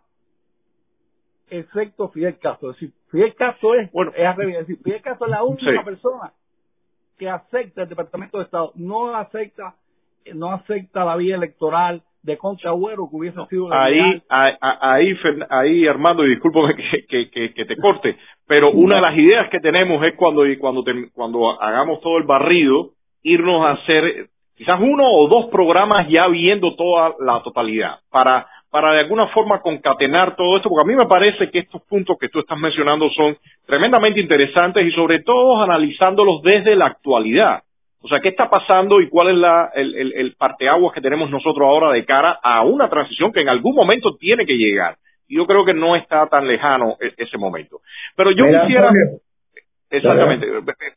[1.50, 2.70] excepto Fidel Castro.
[2.70, 6.32] Es decir, Fidel Castro es, bueno, es, decir, Fidel Castro es la única persona
[7.18, 9.74] que acepta el Departamento de Estado, no acepta,
[10.34, 15.14] no acepta la vía electoral de Concha Agüero que hubiese sido ahí, ahí, ahí,
[15.50, 19.60] ahí, Armando, y discúlpame que, que, que, te corte, pero una de las ideas que
[19.60, 22.90] tenemos es cuando, cuando, cuando hagamos todo el barrido,
[23.22, 28.92] irnos a hacer quizás uno o dos programas ya viendo toda la totalidad para para
[28.92, 32.28] de alguna forma concatenar todo esto, porque a mí me parece que estos puntos que
[32.28, 37.62] tú estás mencionando son tremendamente interesantes y sobre todo analizándolos desde la actualidad.
[38.02, 41.30] O sea, ¿qué está pasando y cuál es la, el, el, el parteaguas que tenemos
[41.30, 44.96] nosotros ahora de cara a una transición que en algún momento tiene que llegar?
[45.28, 47.78] Y yo creo que no está tan lejano e, ese momento.
[48.16, 48.90] Pero yo quisiera...
[49.88, 50.48] Exactamente.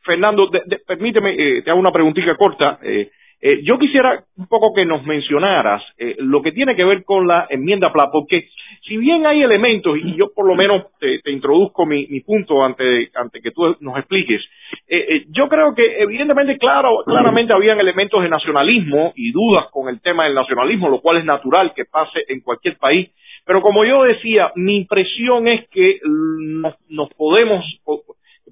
[0.04, 0.50] Fernando,
[0.88, 2.80] permíteme, eh, te hago una preguntita corta.
[2.82, 7.04] Eh, Eh, yo quisiera un poco que nos mencionaras eh, lo que tiene que ver
[7.04, 8.50] con la enmienda PLA, porque
[8.82, 13.40] si bien hay elementos, y yo por lo menos te, introduzco mi, punto ante, ante
[13.40, 14.42] que tú nos expliques,
[14.88, 20.02] eh, yo creo que evidentemente, claro, claramente habían elementos de nacionalismo y dudas con el
[20.02, 23.12] tema del nacionalismo, lo cual es natural que pase en cualquier país,
[23.46, 27.64] pero como yo decía, mi impresión es que nos, podemos,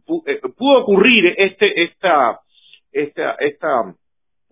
[0.05, 2.39] pudo ocurrir este, esta,
[2.91, 3.95] esta, esta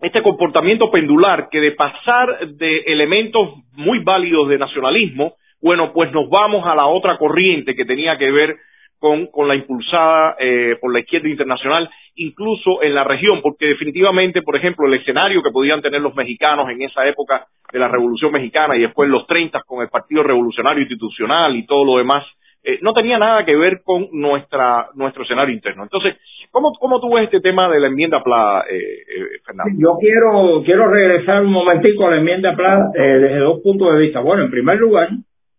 [0.00, 6.28] este comportamiento pendular que de pasar de elementos muy válidos de nacionalismo, bueno, pues nos
[6.28, 8.56] vamos a la otra corriente que tenía que ver
[8.98, 14.42] con, con la impulsada eh, por la izquierda internacional, incluso en la región, porque definitivamente,
[14.42, 18.32] por ejemplo, el escenario que podían tener los mexicanos en esa época de la Revolución
[18.32, 22.24] Mexicana y después los 30 con el Partido Revolucionario Institucional y todo lo demás,
[22.66, 25.82] eh, no tenía nada que ver con nuestra, nuestro escenario interno.
[25.82, 26.14] Entonces,
[26.50, 29.74] ¿cómo, cómo tú ves este tema de la enmienda PLA, eh, eh, Fernando?
[29.78, 34.20] Yo quiero, quiero regresar un momentico a la enmienda PLA desde dos puntos de vista.
[34.20, 35.10] Bueno, en primer lugar,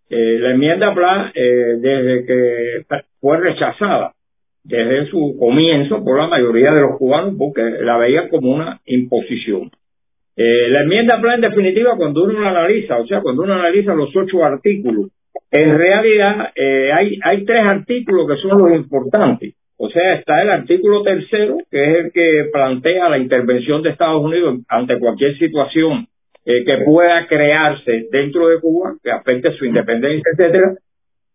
[0.10, 2.86] la enmienda PLA, desde que
[3.20, 4.14] fue rechazada,
[4.64, 9.70] desde su comienzo por la mayoría de los cubanos, porque la veían como una imposición.
[10.36, 14.16] la enmienda PLA, en definitiva, cuando uno la analiza, o sea, cuando uno analiza los
[14.16, 15.12] ocho artículos
[15.52, 19.56] en realidad, eh, hay, hay tres artículos que son los importantes.
[19.78, 24.24] O sea, está el artículo tercero, que es el que plantea la intervención de Estados
[24.24, 26.08] Unidos ante cualquier situación
[26.46, 30.76] eh, que pueda crearse dentro de Cuba, que afecte su independencia, etcétera.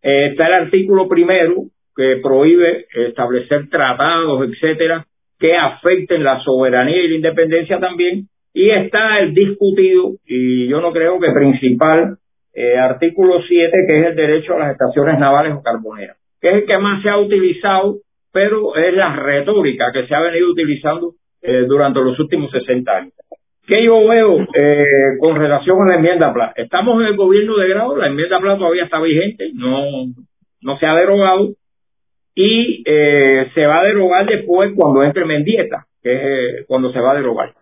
[0.01, 5.05] Eh, está el artículo primero, que prohíbe establecer tratados, etcétera,
[5.39, 8.27] que afecten la soberanía y la independencia también.
[8.53, 12.17] Y está el discutido, y yo no creo que principal,
[12.53, 16.55] eh, artículo 7, que es el derecho a las estaciones navales o carboneras, que es
[16.55, 17.97] el que más se ha utilizado,
[18.33, 23.13] pero es la retórica que se ha venido utilizando eh, durante los últimos 60 años.
[23.65, 26.53] ¿Qué yo veo eh, con relación a la enmienda PLA?
[26.55, 29.85] Estamos en el gobierno de grado, la enmienda PLA todavía está vigente, no,
[30.61, 31.49] no se ha derogado
[32.35, 37.15] y se va a derogar después cuando entre Mendieta, que es cuando se va a
[37.15, 37.53] derogar.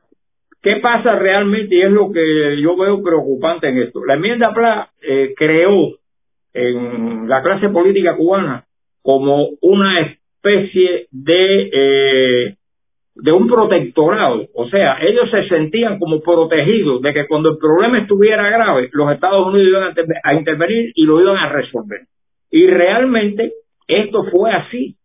[0.62, 1.76] ¿Qué pasa realmente?
[1.76, 4.04] Y es lo que yo veo preocupante en esto.
[4.04, 5.96] La enmienda PLA eh, creó
[6.54, 8.66] en la clase política cubana
[9.02, 12.56] como una especie de, eh,
[13.16, 14.48] de un protectorado.
[14.54, 19.12] O sea, ellos se sentían como protegidos de que cuando el problema estuviera grave, los
[19.14, 22.02] Estados Unidos iban a, intervenir y lo iban a resolver.
[22.52, 23.54] Y realmente
[23.88, 24.98] esto fue así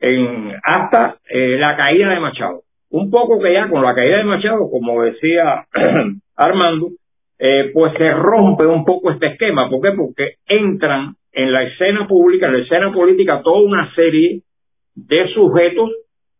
[0.00, 4.24] en, hasta eh, la caída de Machado un poco que ya con la caída de
[4.24, 5.66] Machado, como decía
[6.36, 6.90] Armando,
[7.38, 9.68] eh, pues se rompe un poco este esquema.
[9.68, 9.96] ¿Por qué?
[9.96, 14.42] Porque entran en la escena pública, en la escena política, toda una serie
[14.94, 15.90] de sujetos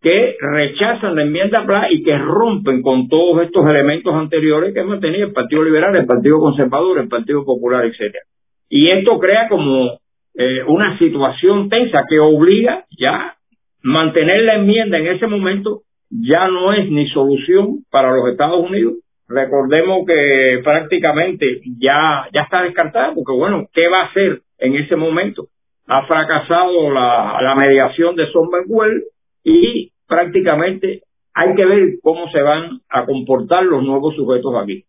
[0.00, 5.24] que rechazan la enmienda PLA y que rompen con todos estos elementos anteriores que mantenía
[5.24, 8.24] el Partido Liberal, el Partido Conservador, el Partido Popular, etcétera.
[8.68, 9.98] Y esto crea como
[10.34, 13.34] eh, una situación tensa que obliga ya
[13.82, 18.94] mantener la enmienda en ese momento ya no es ni solución para los Estados Unidos.
[19.28, 24.96] Recordemos que prácticamente ya, ya está descartada, porque bueno, ¿qué va a hacer en ese
[24.96, 25.48] momento?
[25.86, 29.04] Ha fracasado la, mediación de Sonbenwell
[29.44, 31.02] y prácticamente
[31.34, 34.84] hay que ver cómo se van a comportar los nuevos sujetos aquí.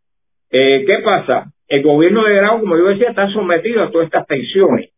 [0.52, 1.52] Eh, ¿Qué pasa?
[1.68, 4.90] El gobierno de Grau, como yo decía, está sometido a todas estas tensiones.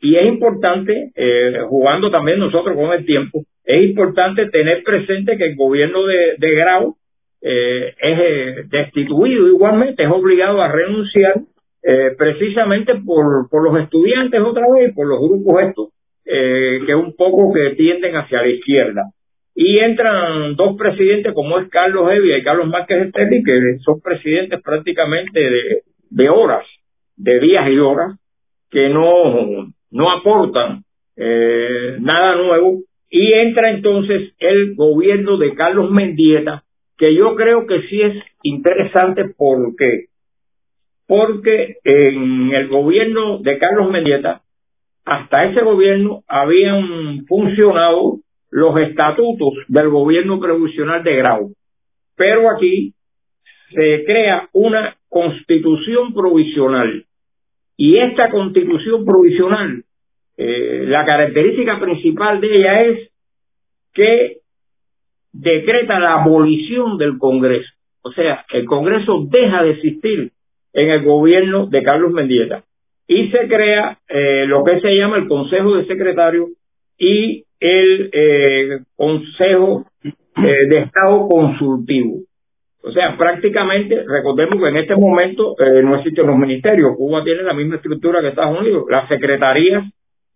[0.00, 5.44] Y es importante, eh, jugando también nosotros con el tiempo, es importante tener presente que
[5.44, 6.96] el gobierno de, de Grau
[7.40, 11.34] eh, es eh, destituido igualmente, es obligado a renunciar
[11.82, 15.88] eh, precisamente por, por los estudiantes otra vez, por los grupos estos,
[16.24, 19.02] eh, que un poco que tienden hacia la izquierda.
[19.54, 24.60] Y entran dos presidentes como es Carlos Evia y Carlos Márquez Esterri, que son presidentes
[24.62, 26.66] prácticamente de, de horas,
[27.16, 28.18] de días y horas,
[28.70, 30.82] que no, no aportan
[31.16, 36.64] eh, nada nuevo y entra entonces el gobierno de Carlos Mendieta,
[36.98, 40.06] que yo creo que sí es interesante porque
[41.06, 44.40] porque en el gobierno de Carlos Mendieta,
[45.04, 51.52] hasta ese gobierno habían funcionado los estatutos del gobierno provisional de Grau.
[52.16, 52.94] Pero aquí
[53.74, 57.04] se crea una constitución provisional.
[57.76, 59.84] Y esta constitución provisional
[60.36, 63.10] eh, la característica principal de ella es
[63.92, 64.38] que
[65.32, 67.70] decreta la abolición del Congreso.
[68.02, 70.32] O sea, el Congreso deja de existir
[70.72, 72.64] en el gobierno de Carlos Mendieta
[73.06, 76.48] y se crea eh, lo que se llama el Consejo de Secretarios
[76.98, 82.18] y el eh, Consejo de Estado Consultivo.
[82.82, 86.96] O sea, prácticamente, recordemos que en este momento no existen los ministerios.
[86.96, 89.84] Cuba tiene la misma estructura que Estados Unidos, las secretarías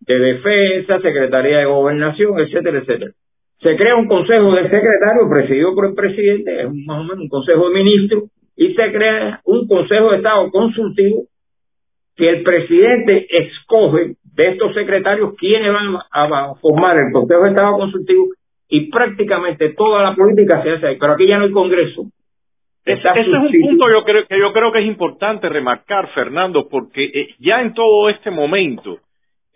[0.01, 3.13] de defensa, secretaría de gobernación, etcétera, etcétera.
[3.61, 7.29] Se crea un consejo de secretario presidido por el presidente, es más o menos un
[7.29, 8.25] consejo de ministros,
[8.57, 11.25] y se crea un consejo de Estado consultivo
[12.17, 17.77] que el presidente escoge de estos secretarios quiénes van a formar el consejo de Estado
[17.77, 18.27] consultivo
[18.69, 20.97] y prácticamente toda la política se hace ahí.
[20.99, 22.07] Pero aquí ya no hay Congreso.
[22.85, 27.05] Ese es un punto yo creo, que yo creo que es importante remarcar, Fernando, porque
[27.05, 28.99] eh, ya en todo este momento,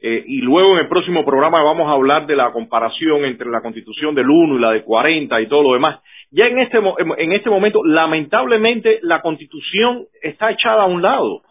[0.03, 3.61] eh, y luego en el próximo programa vamos a hablar de la comparación entre la
[3.61, 6.01] constitución del 1 y la de 40 y todo lo demás,
[6.31, 11.43] ya en este, en este momento, lamentablemente, la constitución está echada a un lado.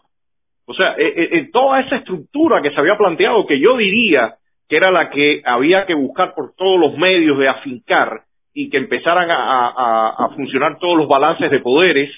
[0.66, 4.34] O sea, eh, toda esa estructura que se había planteado, que yo diría
[4.68, 8.22] que era la que había que buscar por todos los medios de afincar,
[8.54, 12.10] y que empezaran a, funcionar todos los balances de poderes,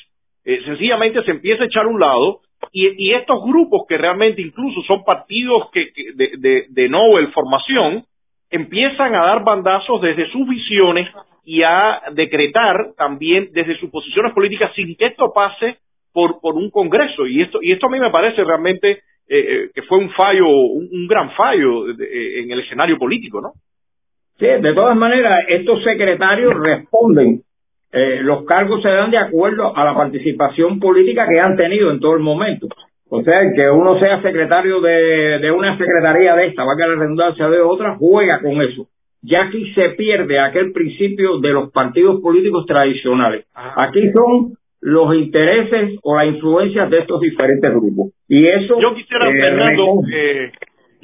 [0.45, 2.41] eh, sencillamente se empieza a echar a un lado
[2.72, 8.04] y, estos grupos que realmente incluso son partidos que, de, de, de Nobel formación,
[8.50, 11.08] empiezan a dar bandazos desde sus visiones
[11.44, 15.78] y a decretar también desde sus posiciones políticas sin que esto pase
[16.12, 17.26] por, por un Congreso.
[17.26, 18.98] Y esto, y esto a mí me parece realmente eh,
[19.28, 23.52] eh, que fue un fallo, un, gran fallo en el escenario político, ¿no?
[24.38, 27.42] Sí, de todas maneras, estos secretarios responden.
[27.97, 32.01] Eh, los cargos se dan de acuerdo a la participación política que han tenido en
[32.01, 32.66] todo el momento.
[33.09, 37.49] O sea, que uno sea secretario de, de una secretaría de esta, valga la redundancia
[37.49, 38.88] de otra, juega con eso.
[39.22, 43.47] Ya aquí se pierde aquel principio de los partidos políticos tradicionales.
[43.55, 48.12] Aquí son los intereses o la influencia de estos diferentes grupos.
[48.28, 48.78] Y eso.
[48.80, 50.53] Yo quisiera, eh, Fernando, eh,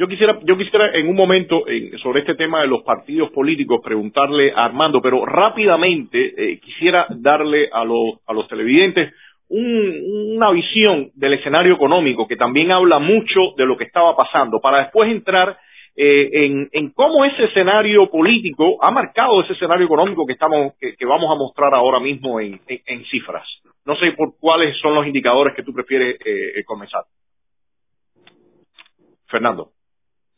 [0.01, 1.62] yo quisiera, yo quisiera en un momento
[2.03, 7.68] sobre este tema de los partidos políticos preguntarle a Armando, pero rápidamente eh, quisiera darle
[7.70, 9.12] a los, a los televidentes
[9.51, 14.84] una visión del escenario económico que también habla mucho de lo que estaba pasando, para
[14.84, 15.59] después entrar
[15.94, 21.30] eh, en, cómo ese escenario político ha marcado ese escenario económico que estamos, que, vamos
[21.30, 22.59] a mostrar ahora mismo en,
[23.11, 23.46] cifras.
[23.84, 27.03] No sé por cuáles son los indicadores que tú prefieres eh, comenzar.
[29.26, 29.72] Fernando.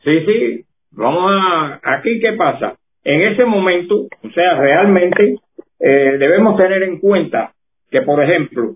[0.05, 2.77] Sí, sí, vamos a, aquí qué pasa.
[3.05, 5.37] En ese momento, o sea, realmente
[5.79, 7.53] eh, debemos tener en cuenta
[7.91, 8.75] que, por ejemplo,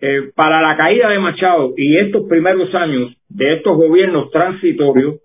[0.00, 5.16] eh, para la caída de Machado y estos primeros años de estos gobiernos transitorios,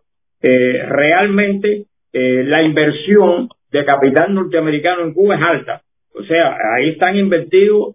[0.41, 1.85] eh, realmente
[2.17, 5.81] la inversión de capital norteamericano en Cuba es alta.
[6.13, 7.93] O sea, ahí están invertidos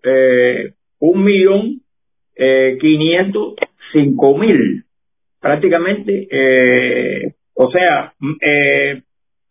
[0.99, 1.81] un millón
[2.79, 3.55] quinientos
[3.95, 4.85] cinco mil
[5.41, 6.29] prácticamente
[7.63, 9.03] o sea, eh,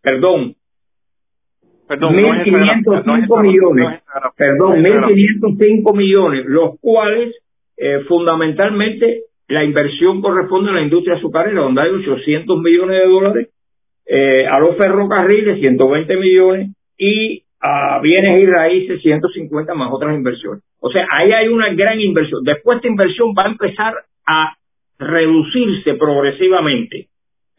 [0.01, 0.55] perdón,
[1.88, 4.01] Perdón, 1.505 millones,
[4.38, 7.36] perdón, 1.505 millones, los cuales
[7.78, 13.49] eh, fundamentalmente la inversión corresponde a la industria azucarera, donde hay 800 millones de dólares,
[14.05, 20.64] eh, a los ferrocarriles 120 millones y a bienes y raíces 150 más otras inversiones.
[20.80, 22.43] O sea, ahí hay una gran inversión.
[22.43, 23.93] Después esta inversión va a empezar
[24.26, 24.55] a
[24.99, 27.09] reducirse progresivamente.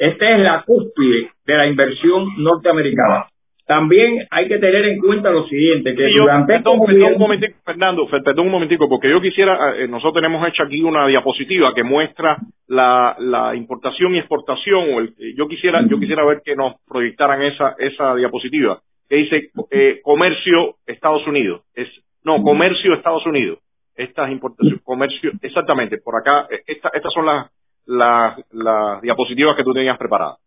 [0.00, 3.26] Esta es la cúspide de la inversión norteamericana.
[3.66, 8.08] También hay que tener en cuenta lo siguiente, que durante perdón, perdón, un momentico, Fernando,
[8.08, 12.38] perdón un momentico, porque yo quisiera, eh, nosotros tenemos hecho aquí una diapositiva que muestra
[12.66, 17.42] la, la importación y exportación, o el, yo quisiera, yo quisiera ver que nos proyectaran
[17.42, 21.88] esa, esa diapositiva, que dice eh, comercio Estados Unidos, es,
[22.24, 23.58] no, comercio Estados Unidos,
[23.94, 27.50] estas importaciones, comercio, exactamente, por acá, eh, esta, estas son las,
[27.90, 30.38] las, diapositivas que tú tenías preparadas.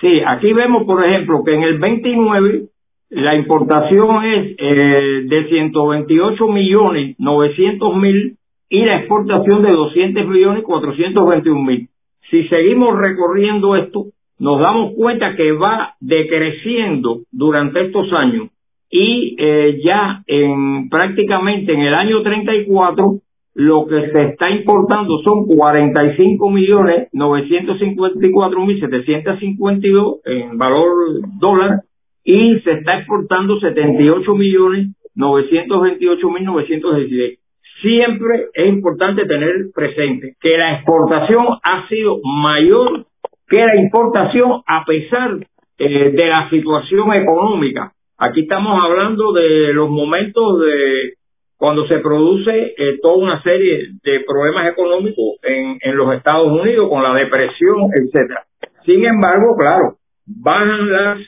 [0.00, 2.64] Sí, aquí vemos, por ejemplo, que en el 29
[3.10, 8.36] la importación es eh, de 128 millones 900 mil
[8.68, 11.88] y la exportación de 200 millones 421 mil.
[12.30, 14.06] Si seguimos recorriendo esto,
[14.38, 18.48] nos damos cuenta que va decreciendo durante estos años
[18.90, 23.20] y eh, ya en prácticamente en el año 34
[23.54, 30.90] lo que se está importando son 45 millones 954 mil 752 en valor
[31.38, 31.82] dólar
[32.24, 37.38] y se está exportando 78 millones 928 mil 916.
[37.80, 43.06] Siempre es importante tener presente que la exportación ha sido mayor
[43.46, 45.46] que la importación a pesar
[45.78, 47.92] eh, de la situación económica.
[48.16, 51.14] Aquí estamos hablando de los momentos de
[51.56, 56.88] cuando se produce eh, toda una serie de problemas económicos en, en los Estados Unidos
[56.88, 58.44] con la depresión, etcétera.
[58.84, 59.96] Sin embargo, claro,
[60.26, 61.18] bajan las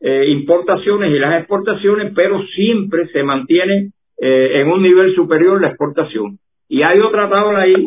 [0.00, 5.68] eh, importaciones y las exportaciones, pero siempre se mantiene eh, en un nivel superior la
[5.68, 6.38] exportación.
[6.68, 7.86] Y hay otra tabla ahí,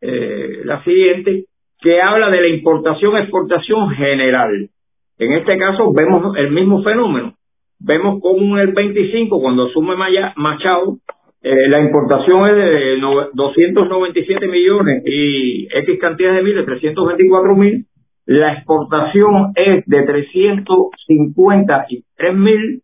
[0.00, 1.46] eh, la siguiente,
[1.80, 4.68] que habla de la importación-exportación general.
[5.18, 7.34] En este caso vemos el mismo fenómeno.
[7.84, 9.96] Vemos como en el 25, cuando asume
[10.36, 10.98] Machado,
[11.42, 13.00] eh, la importación es de
[13.32, 17.86] 297 millones y X cantidad de miles, 324 mil.
[18.26, 22.82] La exportación es de 353 mil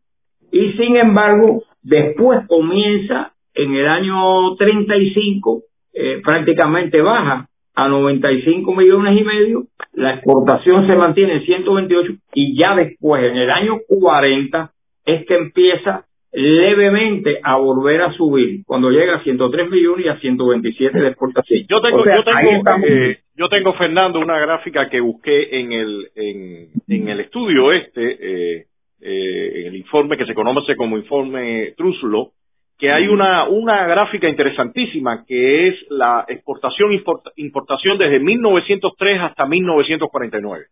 [0.51, 5.63] y sin embargo después comienza en el año 35
[5.95, 12.61] eh, prácticamente baja a 95 millones y medio, la exportación se mantiene en 128 y
[12.61, 14.73] ya después en el año 40
[15.09, 20.21] es que empieza levemente a volver a subir cuando llega a 103 millones y a
[20.21, 21.65] 127 de exportación.
[21.69, 26.69] Yo tengo, yo tengo, eh, yo tengo Fernando una gráfica que busqué en el en,
[26.87, 28.67] en el estudio este, eh,
[29.01, 32.33] eh, el informe que se conoce como informe Truslo,
[32.79, 36.91] que hay una una gráfica interesantísima que es la exportación
[37.37, 40.65] importación desde 1903 hasta 1949.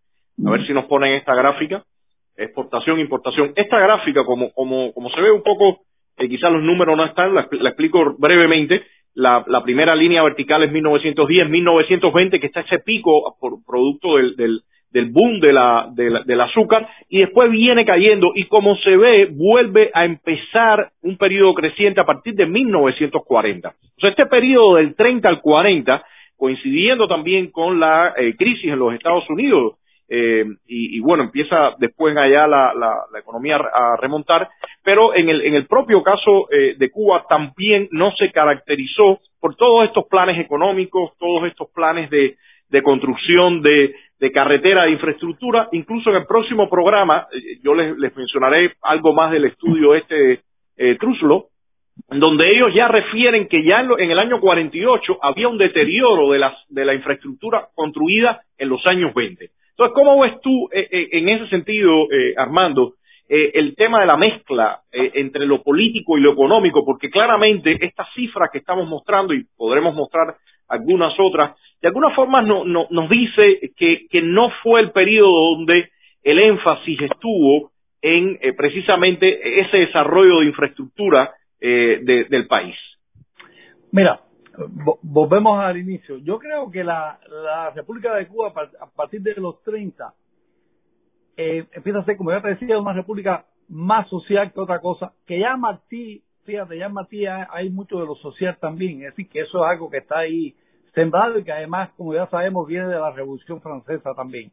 [0.47, 1.83] A ver si nos ponen esta gráfica
[2.37, 3.53] exportación, importación.
[3.57, 5.81] Esta gráfica, como, como, como se ve un poco,
[6.19, 8.83] eh, quizás los números no están, la, explico brevemente.
[9.15, 14.61] La, primera línea vertical es 1910, 1920, que está ese pico por producto del, del,
[14.91, 19.91] del boom de la, del azúcar, y después viene cayendo, y como se ve, vuelve
[19.95, 23.69] a empezar un periodo creciente a partir de 1940.
[23.69, 26.05] O sea, este periodo del 30 al 40,
[26.37, 29.77] coincidiendo también con la eh, crisis en los Estados Unidos,
[30.09, 34.49] eh, y, bueno, empieza después allá la, la, economía a remontar,
[34.85, 39.57] pero en el, en el propio caso eh, de Cuba también no se caracterizó por
[39.57, 42.37] todos estos planes económicos, todos estos planes de,
[42.69, 43.95] de construcción de,
[44.33, 49.47] carretera, de infraestructura, incluso en el próximo programa, eh, yo les, mencionaré algo más del
[49.47, 50.41] estudio este
[50.77, 51.47] eh, Truslo,
[52.09, 56.39] donde ellos ya refieren que ya en, en, el año 48 había un deterioro de,
[56.39, 59.51] las, de la infraestructura construida en los años 20.
[59.79, 62.95] Entonces, ¿cómo ves tú eh, eh, en ese sentido, eh, Armando,
[63.29, 66.85] el tema de la mezcla entre lo político y lo económico?
[66.85, 70.37] Porque claramente estas cifras que estamos mostrando, y podremos mostrar
[70.69, 75.89] algunas otras, de alguna forma no, nos dice que no fue el periodo donde
[76.23, 82.77] el énfasis estuvo en precisamente ese desarrollo de infraestructura del país.
[83.91, 84.21] Mira,
[85.03, 86.19] volvemos al inicio.
[86.19, 90.15] Yo creo que la, la República de Cuba, a partir de los 30,
[91.37, 95.13] eh, empieza a ser, como ya te decía, una república más social que otra cosa,
[95.27, 99.41] que ya Martí, fíjate, ya Martí hay mucho de lo social también, es decir, que
[99.41, 100.55] eso es algo que está ahí
[100.95, 104.51] sembrado y que además, como ya sabemos, viene de la Revolución Francesa también.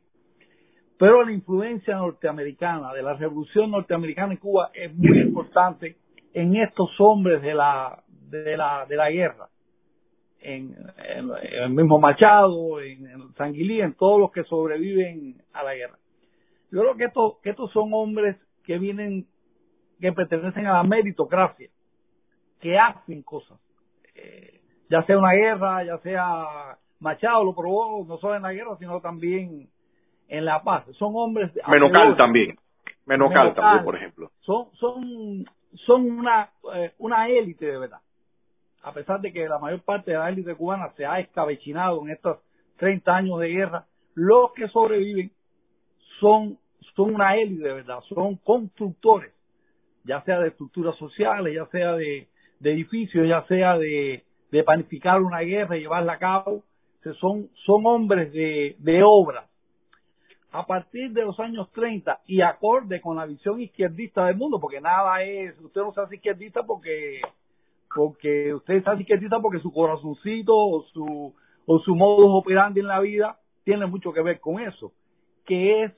[0.98, 5.98] Pero la influencia norteamericana, de la Revolución Norteamericana en Cuba, es muy importante
[6.34, 9.48] en estos hombres de la, de la, de la guerra
[10.44, 10.76] en,
[11.06, 15.98] el mismo Machado, en, en Sanguilí, en todos los que sobreviven a la guerra.
[16.72, 19.26] Yo creo que estos, que estos son hombres que vienen,
[20.00, 21.70] que pertenecen a la meritocracia,
[22.60, 23.60] que hacen cosas.
[24.16, 28.76] Eh, ya sea una guerra, ya sea Machado lo probó no solo en la guerra,
[28.80, 29.70] sino también
[30.28, 30.86] en la paz.
[30.98, 31.52] Son hombres...
[31.68, 32.58] Menocal también.
[33.06, 34.32] Menocal, también, por ejemplo.
[34.42, 35.46] Son, son,
[35.86, 38.00] son una, eh, una élite de verdad
[38.84, 42.12] a pesar de que la mayor parte de la élite cubana se ha escabechinado en
[42.12, 42.40] estos
[42.78, 45.32] 30 años de guerra, los que sobreviven
[46.20, 46.58] son,
[46.96, 49.34] son una élite verdad, son constructores,
[50.04, 52.28] ya sea de estructuras sociales, ya sea de,
[52.62, 56.64] edificios, ya sea de, de planificar una guerra y llevarla a cabo,
[57.20, 59.48] son, son hombres de, de obra.
[60.52, 64.80] A partir de los años 30 y acorde con la visión izquierdista del mundo, porque
[64.80, 67.22] nada es, usted no se hace izquierdista porque
[67.94, 71.34] porque usted está izquierdista porque su corazoncito o su,
[71.66, 74.94] o su modus operandi en la vida tiene mucho que ver con eso,
[75.46, 75.94] que es,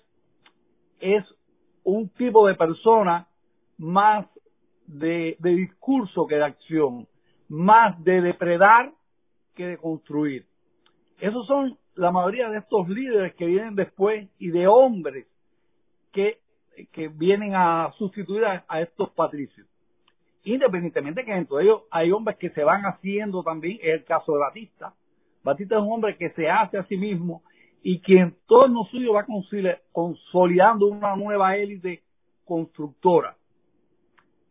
[0.99, 1.23] es
[1.83, 3.27] un tipo de persona
[3.77, 4.27] más
[4.87, 7.07] de, de discurso que de acción,
[7.49, 8.91] más de depredar
[9.55, 10.45] que de construir.
[11.19, 15.27] Esos son la mayoría de estos líderes que vienen después y de hombres
[16.11, 16.39] que,
[16.91, 19.65] que vienen a sustituir a estos patricios
[20.45, 24.33] independientemente que dentro de ellos hay hombres que se van haciendo también, es el caso
[24.33, 24.93] de Batista.
[25.43, 27.43] Batista es un hombre que se hace a sí mismo
[27.83, 29.25] y que en torno suyo va
[29.91, 32.01] consolidando una nueva élite
[32.43, 33.35] constructora.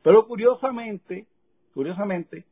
[0.02, 1.26] Pero curiosamente,
[1.72, 2.44] curiosamente,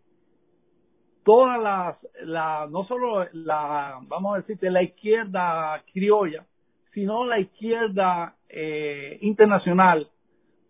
[1.24, 6.46] todas las, la, no solo la, vamos a decir, la izquierda criolla,
[6.92, 10.08] sino la izquierda eh, internacional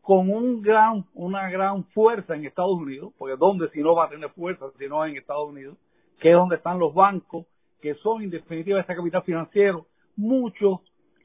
[0.02, 4.10] con un gran, una gran fuerza en Estados Unidos, porque ¿dónde si no va a
[4.10, 5.78] tener fuerza si no en Estados Unidos?
[6.20, 7.46] Que es donde están los bancos,
[7.80, 9.86] que son en definitiva este capital financiero,
[10.16, 10.80] muchos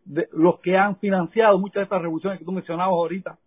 [0.05, 3.37] de los que han financiado muchas de estas revoluciones que tú mencionabas ahorita,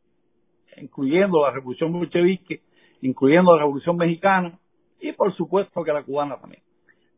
[0.76, 2.62] incluyendo la revolución bolchevique,
[3.00, 4.58] incluyendo la revolución mexicana
[5.00, 6.62] y por supuesto que la cubana también.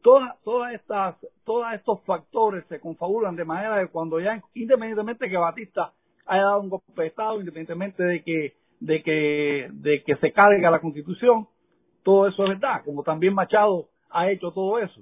[0.02, 5.30] Todas, todas estas, todos estos factores se confabulan de manera que cuando ya, independientemente de
[5.30, 5.92] que Batista
[6.26, 10.70] haya dado un golpe de Estado, independientemente de que, de que, de que se cargue
[10.70, 11.48] la Constitución,
[12.02, 15.00] todo eso es verdad, como también Machado ha hecho todo eso.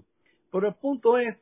[0.53, 1.37] Pero el punto es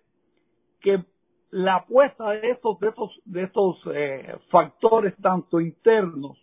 [0.80, 1.02] que
[1.50, 6.38] la apuesta de estos, de estos, de estos eh, factores tanto internos,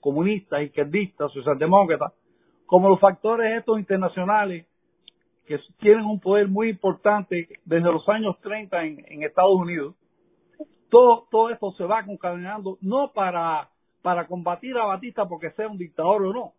[0.00, 2.12] comunistas, izquierdistas, socialdemócratas,
[2.64, 4.66] como los factores estos internacionales
[5.46, 9.94] que tienen un poder muy importante desde los años 30 en, en Estados Unidos,
[10.90, 13.70] todo, todo esto se va concadenando no para,
[14.02, 16.52] para combatir a Batista porque sea un dictador o no,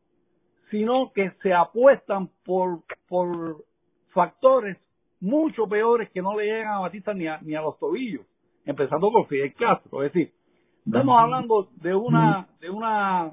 [0.69, 3.63] sino que se apuestan por, por
[4.09, 4.77] factores
[5.19, 8.25] mucho peores que no le llegan a Batista ni a, ni a los tobillos,
[8.65, 10.03] empezando por Fidel Castro.
[10.03, 10.33] Es decir,
[10.85, 13.31] estamos hablando de una, de una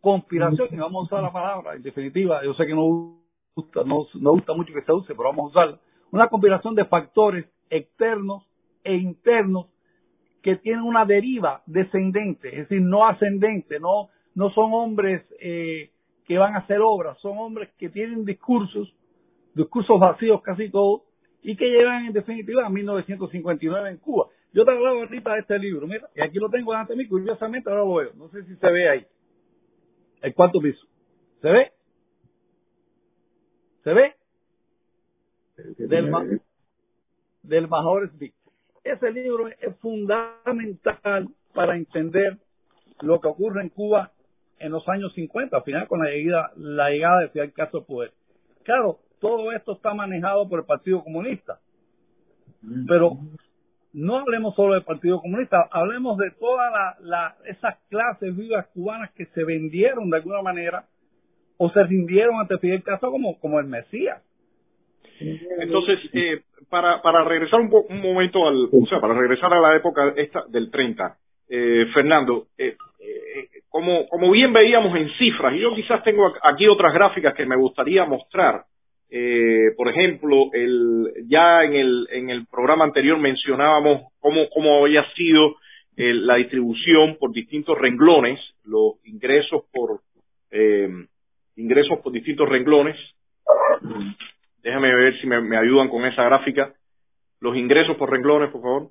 [0.00, 3.18] conspiración, y vamos a usar la palabra, en definitiva, yo sé que no
[3.54, 5.78] gusta, no, no gusta mucho que se use, pero vamos a usarla,
[6.10, 8.44] una conspiración de factores externos
[8.84, 9.66] e internos
[10.42, 15.90] que tienen una deriva descendente, es decir, no ascendente, no, no son hombres eh,
[16.26, 18.94] que van a hacer obras, son hombres que tienen discursos,
[19.54, 21.02] discursos vacíos casi todos,
[21.42, 24.26] y que llevan en definitiva a 1959 en Cuba.
[24.52, 27.08] Yo te hablaba ahorita de este libro, mira, y aquí lo tengo delante de mí,
[27.08, 29.06] curiosamente ahora lo veo, no sé si se ve ahí.
[30.22, 30.86] ¿El cuánto piso?
[31.40, 31.72] ¿Se ve?
[33.84, 34.14] ¿Se ve?
[35.78, 36.40] Del,
[37.42, 38.34] del Major Smith.
[38.88, 42.38] Ese libro es fundamental para entender
[43.02, 44.12] lo que ocurre en Cuba
[44.58, 48.12] en los años 50, al final con la llegada, la de Fidel Castro al poder.
[48.64, 51.60] Claro, todo esto está manejado por el Partido Comunista,
[52.86, 53.18] pero
[53.92, 59.26] no hablemos solo del Partido Comunista, hablemos de todas la, esas clases vivas cubanas que
[59.26, 60.86] se vendieron de alguna manera
[61.58, 64.22] o se rindieron ante Fidel Castro como el Mesías.
[65.20, 70.12] Entonces, eh, para, regresar un, un momento al, o sea, para regresar a la época
[70.16, 71.16] esta del 30,
[71.48, 76.92] eh, Fernando, eh, eh, como, bien veíamos en cifras, y yo quizás tengo aquí otras
[76.92, 78.64] gráficas que me gustaría mostrar,
[79.10, 85.56] eh, por ejemplo, el, ya en el, en el programa anterior mencionábamos cómo, había sido
[85.96, 90.00] la distribución por distintos renglones, los ingresos por
[90.50, 90.88] eh,
[91.56, 92.96] ingresos por distintos renglones.
[94.68, 96.74] Déjame ver si me, ayudan con esa gráfica.
[97.40, 98.88] Los ingresos por renglones, por favor.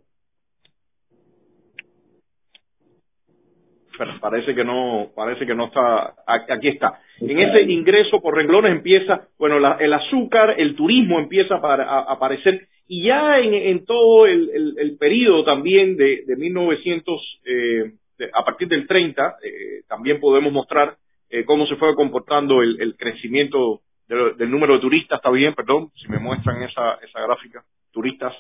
[4.20, 7.00] Parece que no, parece que no está, aquí está.
[7.20, 13.04] En ese ingreso por renglones empieza, bueno, el azúcar, el turismo empieza a, aparecer y
[13.04, 17.92] ya en, todo el, el, periodo también de, de 1900, eh,
[18.34, 20.98] a partir del 30, eh, también podemos mostrar
[21.30, 26.08] eh, cómo se fue comportando el, crecimiento del número de turistas, está bien, perdón, si
[26.10, 28.34] me muestran esa, esa gráfica, turistas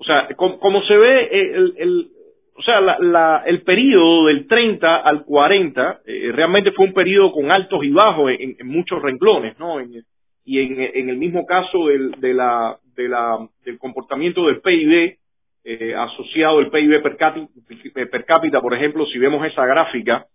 [0.00, 2.08] O sea, como, se ve, eh, el, el
[2.56, 7.32] o sea, la, la, el periodo del 30 al 40 eh, realmente fue un periodo
[7.32, 9.78] con altos y bajos en, en muchos renglones, ¿no?
[9.80, 15.18] y en, en, el mismo caso del, de la, de la, del comportamiento del PIB
[15.64, 17.48] eh, asociado al PIB per cápita,
[18.10, 20.26] per cápita, por ejemplo, si vemos esa gráfica,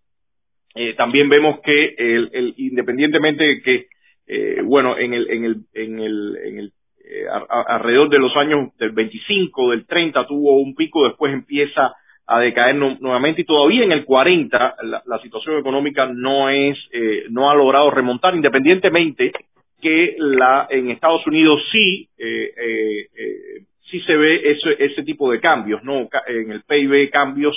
[0.76, 3.88] eh, también vemos que el, el, independientemente de que,
[4.28, 6.74] eh, bueno, en el, en el, en el, en el
[7.08, 7.26] eh,
[7.68, 11.94] alrededor de los años del 25, del 30 tuvo un pico, después empieza
[12.28, 17.52] a decaer nuevamente y todavía en el 40 la, situación económica no es eh, no
[17.52, 19.32] ha logrado remontar independientemente
[19.80, 25.32] que la en Estados Unidos sí eh, eh, eh sí se ve ese ese tipo
[25.32, 27.56] de cambios no en el PIB cambios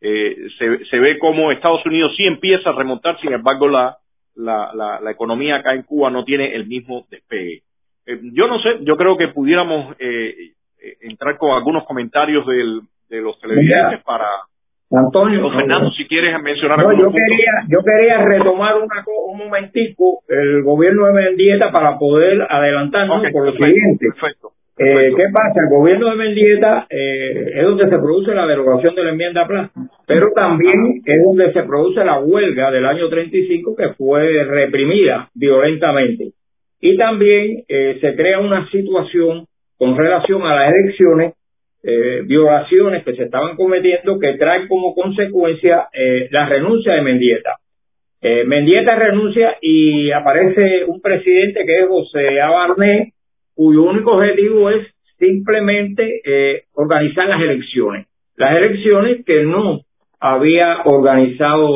[0.00, 3.96] se, se ve como Estados Unidos sí empieza a remontar sin embargo la
[4.36, 7.62] la, la, la economía acá en Cuba no tiene el mismo despegue
[8.06, 10.52] eh, yo no sé, yo creo que pudiéramos eh,
[10.82, 14.26] eh, entrar con algunos comentarios del, de los televidentes para...
[14.92, 20.64] Antonio, Fernando, si quieres mencionar no, yo quería, yo quería retomar una, un momentico el
[20.64, 24.06] gobierno de Mendieta para poder adelantarnos por lo siguiente.
[24.12, 24.50] Perfecto.
[24.82, 25.60] Eh, ¿Qué pasa?
[25.62, 29.72] El gobierno de Mendieta eh, es donde se produce la derogación de la enmienda Plaza,
[30.06, 36.32] pero también es donde se produce la huelga del año 35 que fue reprimida violentamente
[36.80, 39.44] y también eh, se crea una situación
[39.76, 41.34] con relación a las elecciones
[41.82, 47.56] eh, violaciones que se estaban cometiendo que traen como consecuencia eh, la renuncia de Mendieta.
[48.22, 53.12] Eh, Mendieta renuncia y aparece un presidente que es José Abarné,
[53.60, 54.86] cuyo único objetivo es
[55.18, 58.06] simplemente eh, organizar las elecciones.
[58.36, 59.82] Las elecciones que no
[60.18, 61.68] había organizado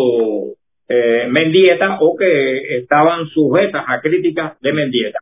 [0.89, 5.19] eh, Mendieta o que estaban sujetas a críticas de Mendieta.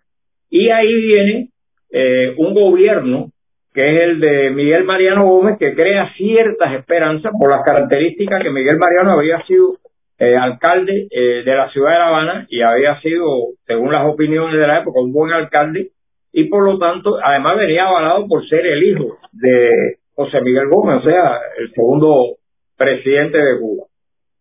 [0.51, 1.49] Y ahí viene
[1.91, 3.33] eh, un gobierno
[3.75, 8.51] que es el de Miguel Mariano Gómez, que crea ciertas esperanzas por las características que
[8.51, 9.79] Miguel Mariano había sido
[10.17, 13.27] eh, alcalde eh, de la ciudad de La Habana y había sido,
[13.67, 15.91] según las opiniones de la época, un buen alcalde
[16.33, 21.01] y por lo tanto, además venía avalado por ser el hijo de José Miguel Gómez,
[21.01, 22.37] o sea, el segundo
[22.77, 23.87] presidente de Cuba.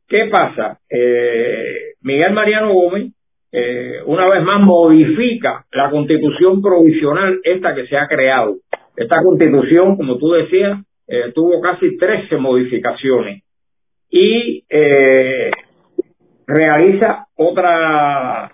[0.08, 0.80] ¿Qué pasa?
[0.90, 3.12] Eh, Miguel Mariano Gómez,
[3.52, 8.58] eh, una vez más, modifica la constitución provisional, esta que se ha creado.
[8.96, 13.44] Esta constitución, como tú decías, eh, tuvo casi 13 modificaciones
[14.10, 15.52] y eh,
[16.48, 18.54] realiza otra,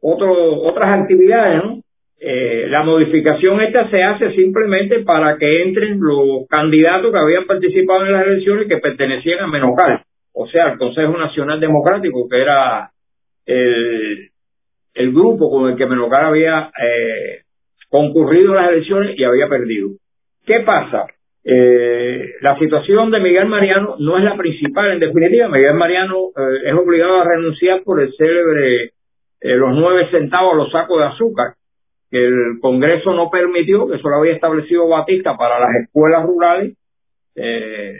[0.00, 1.80] otro, otras actividades, ¿no?
[2.22, 8.04] Eh, la modificación esta se hace simplemente para que entren los candidatos que habían participado
[8.04, 10.02] en las elecciones que pertenecían a Menocal,
[10.34, 12.90] o sea, al Consejo Nacional Democrático, que era
[13.46, 17.40] el, grupo con el que Menocal había eh,
[17.88, 19.88] concurrido a las elecciones y había perdido.
[20.44, 21.06] ¿Qué pasa?
[21.42, 25.48] Eh, la situación de Miguel Mariano no es la principal, en definitiva.
[25.48, 28.92] Miguel Mariano eh, es obligado a renunciar por el célebre
[29.40, 31.54] eh, los nueve centavos los sacos de azúcar
[32.10, 36.76] el Congreso no permitió, que eso lo había establecido Batista para las escuelas rurales
[37.36, 37.94] eh,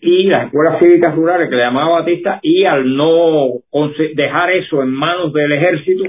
[0.00, 3.48] y las escuelas cívicas rurales que le llamaba Batista, y al no
[4.14, 6.04] dejar eso en manos del ejército,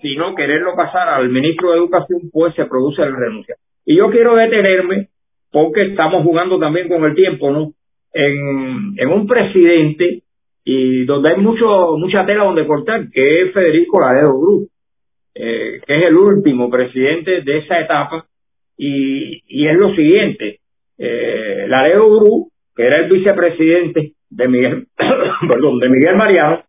[0.00, 3.56] sino quererlo pasar al ministro de Educación, pues se produce la renuncia.
[3.84, 5.08] Y yo quiero detenerme,
[5.50, 7.72] porque estamos jugando también con el tiempo, ¿no?
[8.12, 10.22] En, en un presidente
[10.64, 14.68] y donde hay mucho mucha tela donde cortar, que es Federico Laredo Cruz
[15.40, 18.26] eh, que es el último presidente de esa etapa,
[18.76, 20.58] y, es lo siguiente,
[20.98, 26.62] eh, Laredo Gru, que era el vicepresidente de Miguel, perdón, de Miguel Mariano,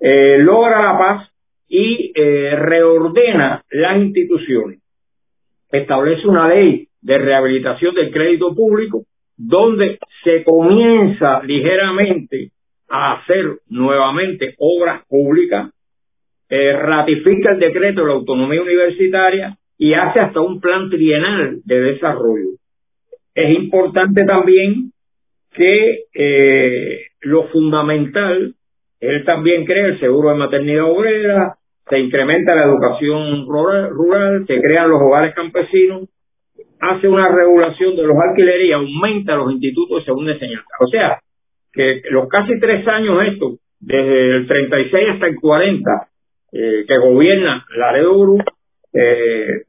[0.00, 1.30] eh, logra la paz
[1.68, 4.80] y eh, reordena las instituciones.
[5.70, 9.04] Establece una ley de rehabilitación del crédito público
[9.36, 12.50] donde se comienza ligeramente
[12.88, 15.70] a hacer nuevamente obras públicas
[16.48, 21.80] eh, ratifica el decreto de la autonomía universitaria y hace hasta un plan trienal de
[21.80, 22.50] desarrollo.
[23.34, 24.92] Es importante también
[25.52, 28.54] que eh, lo fundamental,
[29.00, 31.56] él también cree el seguro de maternidad obrera,
[31.88, 36.08] se incrementa la educación rural, rural, se crean los hogares campesinos,
[36.80, 40.68] hace una regulación de los alquileres y aumenta los institutos de segunda enseñanza.
[40.80, 41.20] O sea,
[41.72, 46.08] que los casi tres años estos, desde el 36 hasta el 40,
[46.52, 48.42] eh, que gobierna la Group,
[48.92, 49.64] eh,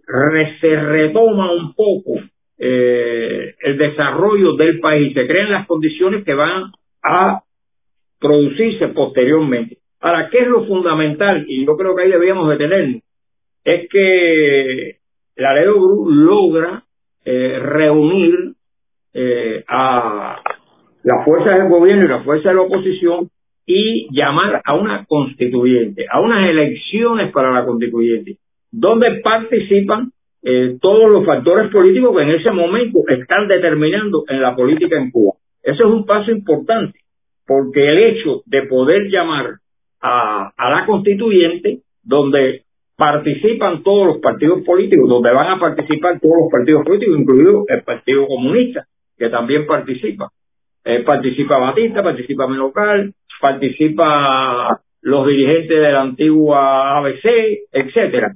[0.61, 2.19] se retoma un poco
[2.57, 6.71] eh, el desarrollo del país, se crean las condiciones que van
[7.03, 7.41] a
[8.19, 9.77] producirse posteriormente.
[9.99, 11.45] Ahora, ¿qué es lo fundamental?
[11.47, 13.01] Y yo creo que ahí debíamos detenernos.
[13.63, 14.97] Es que
[15.35, 16.83] la Group logra
[17.25, 18.53] eh, reunir
[19.13, 20.41] eh, a
[21.03, 23.29] las fuerzas del gobierno y las fuerzas de la oposición
[23.69, 28.37] y llamar a una constituyente, a unas elecciones para la constituyente,
[28.71, 30.11] donde participan
[30.41, 35.11] eh, todos los factores políticos que en ese momento están determinando en la política en
[35.11, 35.33] Cuba.
[35.61, 36.97] Eso es un paso importante,
[37.45, 39.57] porque el hecho de poder llamar
[39.99, 42.61] a, la constituyente, donde
[42.95, 47.83] participan todos los partidos políticos, donde van a participar todos los partidos políticos, incluido el
[47.83, 48.85] Partido Comunista,
[49.17, 50.29] que también participa.
[50.85, 58.33] Eh, participa Batista, participa Menocal, participa los dirigentes de la antigua ABC, etcétera.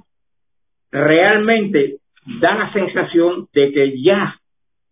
[0.92, 1.98] Realmente
[2.40, 4.36] da la sensación de que ya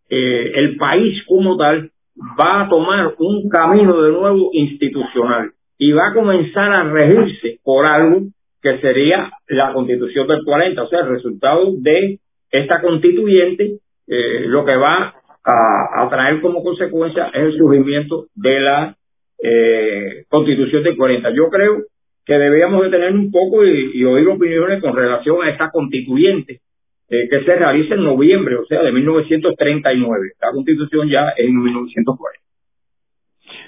[0.09, 1.91] eh, el país como tal
[2.39, 7.85] va a tomar un camino de nuevo institucional y va a comenzar a regirse por
[7.85, 8.21] algo
[8.61, 12.19] que sería la constitución del 40, o sea, el resultado de
[12.51, 15.13] esta constituyente, eh, lo que va
[15.45, 18.95] a, a, traer como consecuencia es el surgimiento de la
[19.43, 21.31] eh, constitución de 40.
[21.31, 21.83] Yo creo
[22.25, 26.61] que deberíamos de tener un poco y, oír opiniones con relación a esta constituyente
[27.09, 30.27] eh, que se realiza en noviembre, o sea, de 1939.
[30.41, 32.39] La constitución ya es en 1940.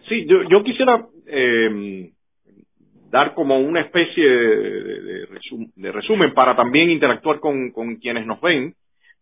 [0.08, 2.12] Sí, yo, yo quisiera eh,
[3.12, 5.28] dar como una especie de, de,
[5.76, 8.74] de, resumen para también interactuar con, con quienes nos ven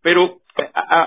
[0.02, 0.40] Pero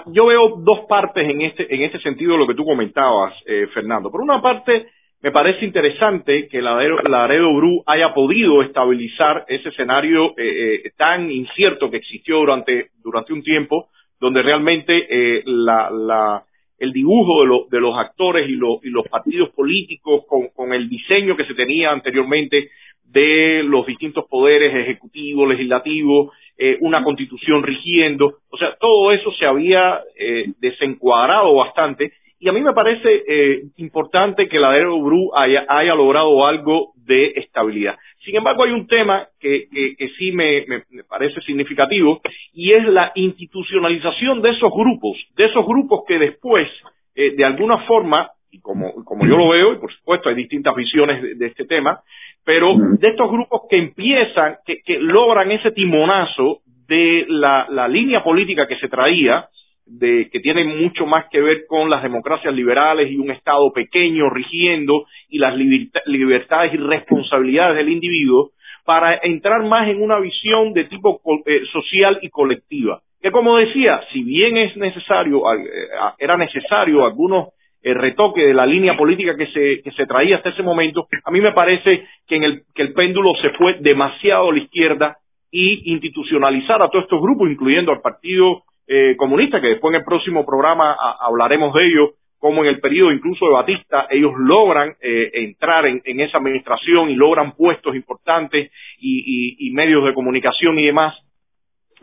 [0.07, 3.67] yo veo dos partes en este, en este sentido de lo que tú comentabas, eh,
[3.73, 4.11] Fernando.
[4.11, 4.87] Por una parte,
[5.23, 6.75] me parece interesante que la
[7.09, 13.33] Laredo Bru haya podido estabilizar ese escenario eh, eh, tan incierto que existió durante, durante
[13.33, 16.45] un tiempo, donde realmente la,
[16.79, 21.37] el dibujo de, de los actores y, y, los partidos políticos con, con el diseño
[21.37, 22.71] que se tenía anteriormente
[23.13, 29.47] de los distintos poderes ejecutivo, legislativo, eh, una constitución rigiendo, o sea, todo eso se
[29.47, 32.13] había eh, desencuadrado bastante
[32.43, 37.35] y a mí me parece eh, importante que la Bru haya, haya logrado algo de
[37.37, 37.97] estabilidad.
[38.25, 42.21] Sin embargo, hay un tema que, que, sí me, me, parece significativo
[42.53, 46.69] y es la institucionalización de esos grupos, de esos grupos que después,
[47.15, 51.39] de alguna forma, y como, como yo lo veo, y por supuesto hay distintas visiones
[51.39, 52.01] de este tema,
[52.45, 58.77] pero de estos grupos que empiezan, que, logran ese timonazo de la, línea política que
[58.77, 59.47] se traía,
[59.87, 64.31] de, que tiene mucho más que ver con las democracias liberales y un Estado pequeño
[64.31, 68.51] rigiendo y las libertades y responsabilidades del individuo,
[68.85, 73.01] para entrar más en una visión de tipo eh, social y colectiva.
[73.21, 77.49] Que como decía, si bien es necesario, eh, era necesario algunos
[77.83, 81.31] el retoque de la línea política que se, que se traía hasta ese momento, a
[81.33, 85.17] mí me parece que, en el, que el péndulo se fue demasiado a la izquierda
[85.51, 90.05] y institucionalizar a todos estos grupos, incluyendo al Partido eh, Comunista, que después en el
[90.05, 95.31] próximo programa hablaremos de ello, como en el periodo incluso de Batista, ellos logran eh,
[95.35, 101.15] entrar en, esa administración y logran puestos importantes y, medios de comunicación y demás.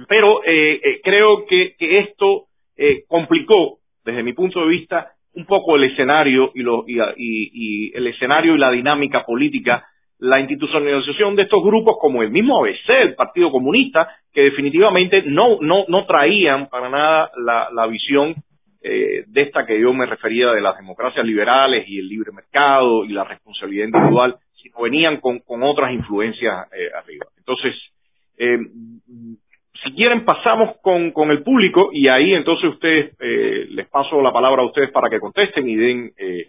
[0.07, 2.45] Pero eh, creo que, que esto
[3.09, 8.55] complicó, desde mi punto de vista, un poco el escenario y, lo, y, el escenario
[8.55, 9.85] y la dinámica política,
[10.19, 15.59] la institucionalización de estos grupos como el mismo ABC, el Partido Comunista, que definitivamente no,
[15.61, 18.35] no, no traían para nada la, la visión
[18.81, 23.05] eh, de esta que yo me refería de las democracias liberales y el libre mercado
[23.05, 27.25] y la responsabilidad individual, sino venían con, con otras influencias eh, arriba.
[27.37, 27.75] Entonces,
[28.37, 28.57] eh,
[29.83, 34.33] si quieren pasamos con, con el público y ahí entonces ustedes, eh, les paso la
[34.33, 36.47] palabra a ustedes para que contesten y den eh,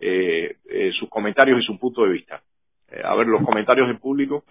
[0.00, 2.40] eh, eh sus comentarios y su punto de vista.
[2.92, 4.44] Eh, a ver los comentarios del público.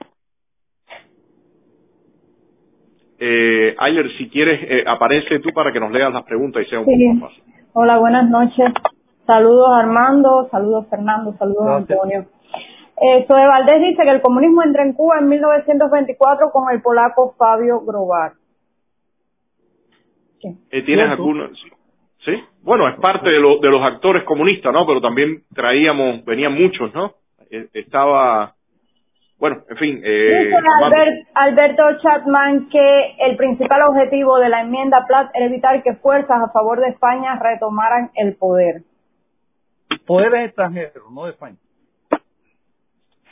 [3.20, 6.80] Eh, Ayler, si quieres, eh, aparece tú para que nos leas las preguntas y sea
[6.80, 7.54] un poco más fácil.
[7.74, 8.74] Hola, buenas noches.
[9.28, 12.26] Saludos Armando, saludos Fernando, saludos Antonio.
[12.98, 17.36] Eh, Soe Valdés dice que el comunismo entra en Cuba en 1924 con el polaco
[17.38, 18.34] Fabio Grobar.
[20.72, 21.48] Eh, ¿Tienes alguno?
[22.26, 22.32] Sí.
[22.64, 24.86] Bueno, es parte de, de los actores comunistas, ¿no?
[24.88, 27.21] Pero también traíamos, venían muchos, ¿no?
[27.52, 28.54] Eh, estaba,
[29.38, 30.02] bueno, en fin.
[30.04, 35.96] Eh, dice Alberto Chapman que el principal objetivo de la enmienda Platt era evitar que
[35.96, 38.84] fuerzas a favor de España retomaran el poder.
[40.08, 41.58] Poderes extranjeros, no de España.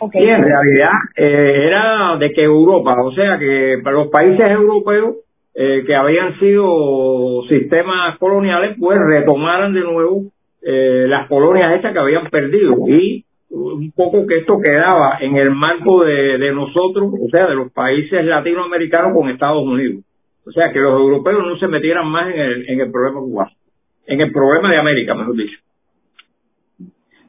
[0.02, 0.24] Okay.
[0.24, 5.18] Y en realidad eh, era de que Europa, o sea que para los países europeos
[5.54, 10.24] eh, que habían sido sistemas coloniales, pues retomaran de nuevo
[10.62, 12.76] eh, las colonias estas que habían perdido.
[12.88, 17.56] Y un poco que esto quedaba en el marco de, de nosotros, o sea, de
[17.56, 20.04] los países latinoamericanos con Estados Unidos.
[20.46, 23.52] O sea, que los europeos no se metieran más en el, en el problema cubano,
[24.08, 25.60] en el problema de América, mejor dicho.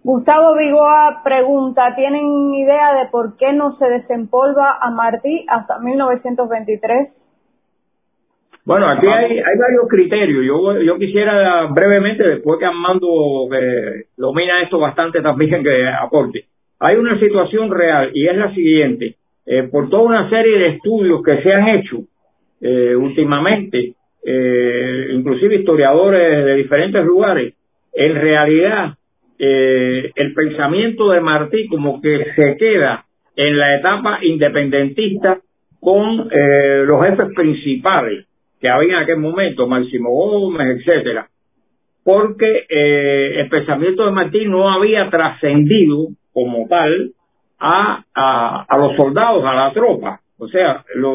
[0.02, 7.19] Gustavo Vigoa pregunta, ¿tienen idea de por qué no se desempolva a Martí hasta 1923?
[8.70, 10.44] Bueno, aquí hay, hay varios criterios.
[10.46, 16.44] Yo, yo quisiera brevemente, después que Armando eh, domina esto bastante también, que aporte.
[16.78, 19.16] Hay una situación real y es la siguiente.
[19.44, 21.96] Eh, por toda una serie de estudios que se han hecho
[22.60, 23.94] eh, últimamente,
[24.24, 27.54] eh, inclusive historiadores de diferentes lugares,
[27.92, 28.94] en realidad
[29.36, 33.04] el pensamiento de Martí como que se queda
[33.34, 35.40] en la etapa independentista
[35.80, 38.26] con eh, los jefes principales
[38.60, 41.28] que había en aquel momento, Máximo Gómez, etcétera,
[42.04, 47.12] porque eh, el pensamiento de Martí no había trascendido como tal
[47.58, 51.14] a, a, a, los soldados, a la tropa, o sea, lo,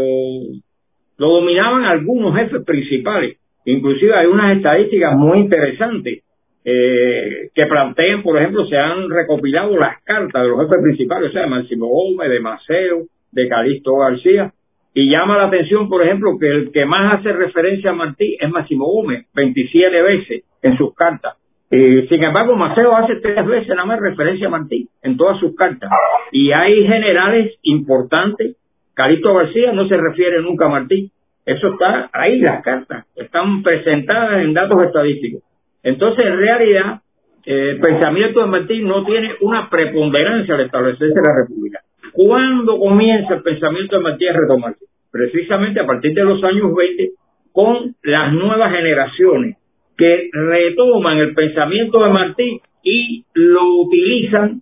[1.17, 6.23] lo dominaban algunos jefes principales, inclusive hay unas estadísticas muy interesantes
[6.67, 11.33] eh, que planteen, por ejemplo, se han recopilado las cartas de los jefes principales, o
[11.33, 14.51] sea, de Máximo Gómez, de Maceo, de Calixto García,
[14.97, 18.49] y llama la atención, por ejemplo, que el que más hace referencia a Martí es
[18.49, 21.35] Máximo Gómez, 27 veces en sus cartas.
[21.69, 25.53] Eh, sin embargo, Maceo hace tres veces nada más referencia a Martí en todas sus
[25.53, 25.91] cartas.
[26.31, 28.55] Y hay generales importantes.
[28.93, 31.11] Calixto García no se refiere nunca a Martí.
[31.45, 35.43] Eso está ahí, las cartas están presentadas en datos estadísticos.
[35.83, 37.01] Entonces, en realidad,
[37.45, 41.81] eh, el pensamiento de Martí no tiene una preponderancia al establecerse la República.
[42.15, 44.85] ¿Cuándo comienza el pensamiento de Martí a retomarse?
[45.11, 47.11] Precisamente a partir de los años 20,
[47.51, 49.57] con las nuevas generaciones
[49.97, 54.61] que retoman el pensamiento de Martí y lo utilizan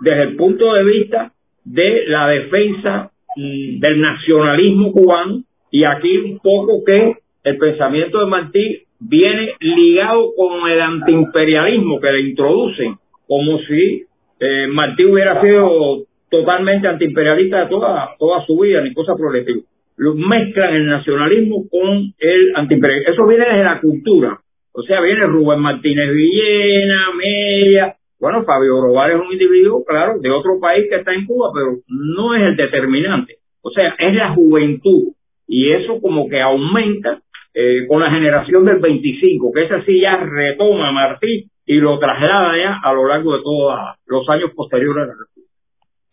[0.00, 1.32] desde el punto de vista
[1.64, 8.26] de la defensa mm, del nacionalismo cubano y aquí un poco que el pensamiento de
[8.26, 14.04] Martí viene ligado con el antiimperialismo que le introducen, como si
[14.40, 19.62] eh, Martí hubiera sido totalmente antiimperialista de toda, toda su vida, ni cosa progresiva.
[19.96, 23.12] Lo mezclan el nacionalismo con el antiimperialismo.
[23.12, 24.38] Eso viene desde la cultura.
[24.72, 27.96] O sea, viene Rubén Martínez Villena, Media.
[28.20, 31.78] Bueno, Fabio Robar es un individuo, claro, de otro país que está en Cuba, pero
[31.88, 33.36] no es el determinante.
[33.62, 35.14] O sea, es la juventud.
[35.46, 37.20] Y eso como que aumenta
[37.54, 42.56] eh, con la generación del 25, que esa sí ya retoma Martí y lo traslada
[42.56, 45.37] ya a lo largo de todos los años posteriores a la.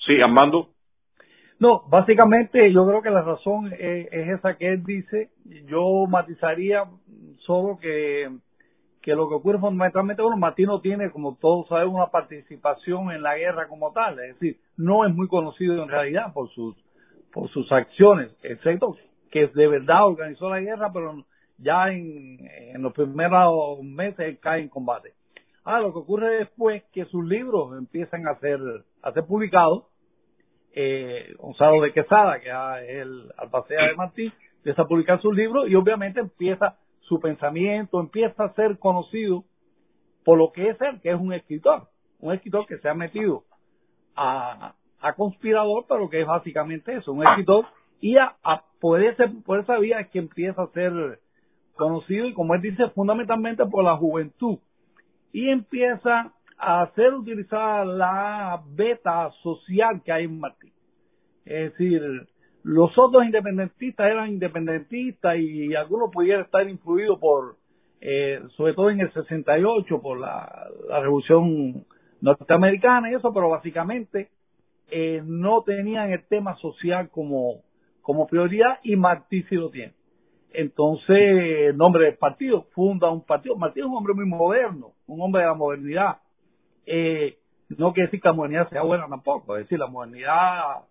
[0.06, 0.70] Sí, Armando.
[1.58, 5.30] No, básicamente yo creo que la razón es, esa que él dice.
[5.68, 6.84] Yo matizaría
[7.40, 8.30] solo que,
[9.02, 13.24] que lo que ocurre fundamentalmente, bueno, Martí no tiene, como todos sabemos, una participación en
[13.24, 14.20] la guerra como tal.
[14.20, 16.76] Es decir, no es muy conocido en realidad por sus,
[17.32, 18.98] por sus acciones, excepto
[19.32, 21.26] que de verdad organizó la guerra, pero
[21.58, 25.14] ya en, en los primeros meses cae en combate.
[25.64, 28.60] Ah, lo que ocurre después es que sus libros empiezan a ser,
[29.02, 29.86] a ser publicados
[30.76, 35.70] eh, Gonzalo de Quesada, que es el albacea de Martí, empieza a publicar sus libros
[35.70, 39.46] y obviamente empieza su pensamiento, empieza a ser conocido
[40.26, 41.88] por lo que es él, que es un escritor,
[42.20, 43.44] un escritor que se ha metido
[44.16, 47.66] a, a conspirador, pero que es básicamente eso, un escritor,
[48.02, 51.20] y a, a poder ser, por esa vía es que empieza a ser
[51.76, 54.58] conocido y como él dice, fundamentalmente por la juventud,
[55.32, 56.34] y empieza
[56.66, 60.74] a ser utilizada la beta social que hay en Martí.
[61.46, 62.02] Es decir,
[62.64, 67.58] los otros independentistas eran independentistas y algunos pudieran estar influidos por,
[68.02, 71.86] eh, sobre todo en el 68, por la, revolución
[72.22, 74.30] norteamericana y eso, pero básicamente
[74.90, 77.62] eh, no tenían el tema social como,
[78.02, 79.94] como prioridad y Martí sí lo tiene.
[80.52, 83.56] Entonces, nombre del partido, funda un partido.
[83.56, 86.18] Martí es un hombre muy moderno, un hombre de la modernidad
[86.86, 87.38] eh,
[87.70, 90.86] no quiere decir que la modernidad sea buena tampoco, es decir, la modernidad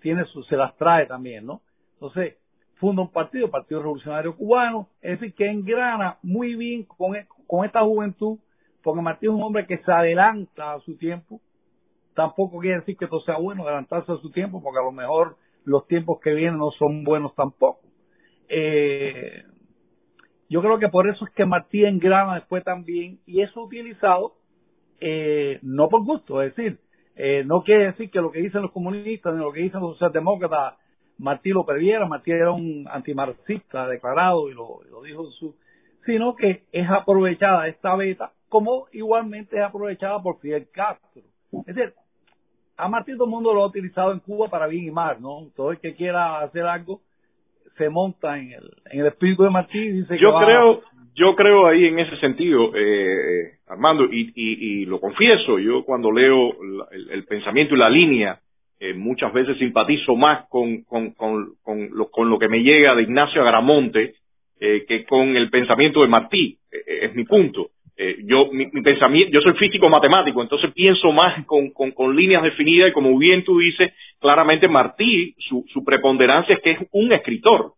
[0.00, 1.62] tiene su, se las trae también, ¿no?
[1.94, 2.36] Entonces,
[2.76, 7.16] funda un partido, Partido Revolucionario Cubano, es decir, que engrana muy bien con,
[7.46, 8.38] con esta juventud,
[8.82, 11.40] porque Martí es un hombre que se adelanta a su tiempo,
[12.14, 15.36] tampoco quiere decir que esto sea bueno, adelantarse a su tiempo, porque a lo mejor
[15.64, 17.80] los tiempos que vienen no son buenos tampoco.
[18.48, 19.42] Eh,
[20.48, 24.34] yo creo que por eso es que Martí engrana después también, y es utilizado
[25.00, 26.78] eh, no por gusto, es decir,
[27.16, 29.92] eh, no quiere decir que lo que dicen los comunistas ni lo que dicen los
[29.92, 30.74] socialdemócratas
[31.18, 35.56] Martí lo perdiera, Martí era un antimarxista declarado y lo, dijo en su,
[36.04, 41.22] sino que es aprovechada esta beta como igualmente es aprovechada por Fidel Castro.
[41.66, 41.94] Es decir,
[42.76, 45.48] a Martí todo el mundo lo ha utilizado en Cuba para bien y mal, ¿no?
[45.56, 47.00] Todo el que quiera hacer algo
[47.76, 50.82] se monta en el, en el espíritu de Martí y dice Yo creo,
[51.16, 56.54] yo creo ahí en ese sentido, eh, Armando, y, y, lo confieso, yo cuando leo
[56.92, 58.38] el, pensamiento y la línea,
[58.78, 62.94] eh, muchas veces simpatizo más con, con, con, con, lo, con lo que me llega
[62.94, 64.14] de Ignacio Agramonte
[64.60, 67.70] eh, que con el pensamiento de Martí, es mi punto.
[68.24, 72.90] yo mi, pensamiento, yo soy físico matemático, entonces pienso más con, con, con líneas definidas
[72.90, 77.72] y como bien tú dices, claramente Martí, su, su preponderancia es que es un escritor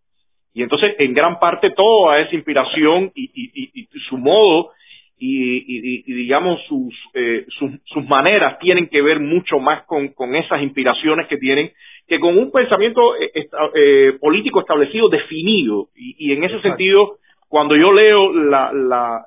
[0.59, 4.73] y entonces, en gran parte, toda esa inspiración y, y, y, su modo
[5.17, 10.61] y, digamos, sus, eh, sus, sus, maneras tienen que ver mucho más con, con esas
[10.61, 11.71] inspiraciones que tienen
[12.09, 15.91] que con un pensamiento eh, eh, político establecido, definido.
[15.95, 19.27] Y, en ese sentido, cuando yo leo la, la,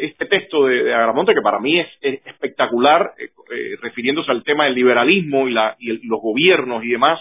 [0.00, 3.12] este texto de, de, Agramonte, que para mí es, espectacular,
[3.82, 7.20] refiriéndose al tema del liberalismo y, la, y los gobiernos y demás,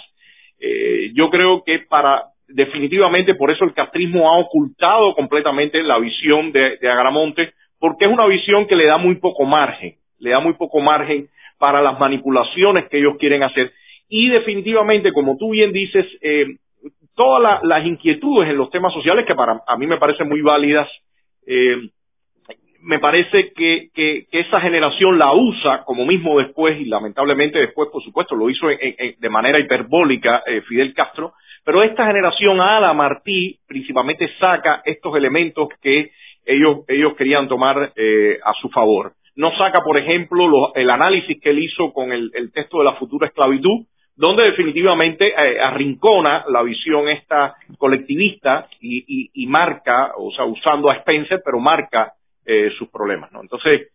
[1.13, 6.77] yo creo que para definitivamente por eso el castrismo ha ocultado completamente la visión de,
[6.77, 10.53] de Agramonte, porque es una visión que le da muy poco margen, le da muy
[10.53, 11.27] poco margen
[11.57, 13.71] para las manipulaciones que ellos quieren hacer.
[14.09, 16.45] Y definitivamente, como tú bien dices, eh,
[17.15, 20.89] todas las inquietudes en los temas sociales, que para a mí me parecen muy válidas,
[21.45, 21.77] eh,
[22.81, 23.89] me parece que,
[24.31, 29.29] esa generación la usa, como mismo después, y lamentablemente después, por supuesto, lo hizo de
[29.29, 31.33] manera hiperbólica eh, Fidel Castro,
[31.63, 36.11] pero esta generación Ala Martí principalmente saca estos elementos que
[36.45, 39.13] ellos, ellos querían tomar eh, a su favor.
[39.35, 43.27] No saca, por ejemplo, el análisis que él hizo con el, texto de la futura
[43.27, 43.85] esclavitud,
[44.15, 50.95] donde definitivamente eh, arrincona la visión esta colectivista y, y, marca, o sea, usando a
[50.95, 52.13] Spencer, pero marca
[52.45, 53.41] eh, sus problemas, ¿no?
[53.41, 53.89] Entonces,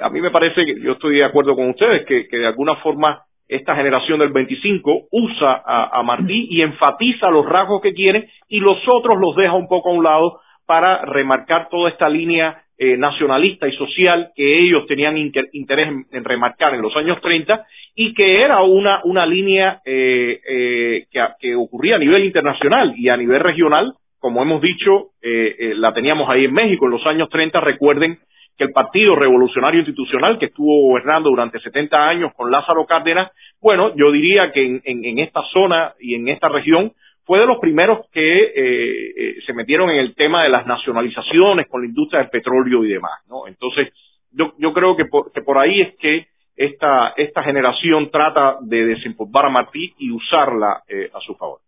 [0.00, 2.74] a mí me parece que yo estoy de acuerdo con ustedes que, que de alguna
[2.76, 8.60] forma esta generación del 25 usa a, Martí y enfatiza los rasgos que quiere y
[8.60, 12.96] los otros los deja un poco a un lado para remarcar toda esta línea eh,
[12.96, 18.42] nacionalista y social que ellos tenían interés en, remarcar en los años 30 y que
[18.42, 23.40] era una, una línea eh, eh, que, que, ocurría a nivel internacional y a nivel
[23.40, 28.18] regional, como hemos dicho, la teníamos ahí en México en los años 30, recuerden
[28.58, 33.30] que el Partido Revolucionario Institucional, que estuvo gobernando durante 70 años con Lázaro Cárdenas,
[33.60, 36.92] bueno, yo diría que en, en, esta zona y en esta región
[37.24, 41.68] fue de los primeros que eh, eh, se metieron en el tema de las nacionalizaciones
[41.68, 43.46] con la industria del petróleo y demás, ¿no?
[43.46, 43.92] Entonces,
[44.32, 48.86] yo, yo creo que por, que por ahí es que esta, esta generación trata de
[48.86, 51.60] desempolvar a Martí y usarla eh, a su favor.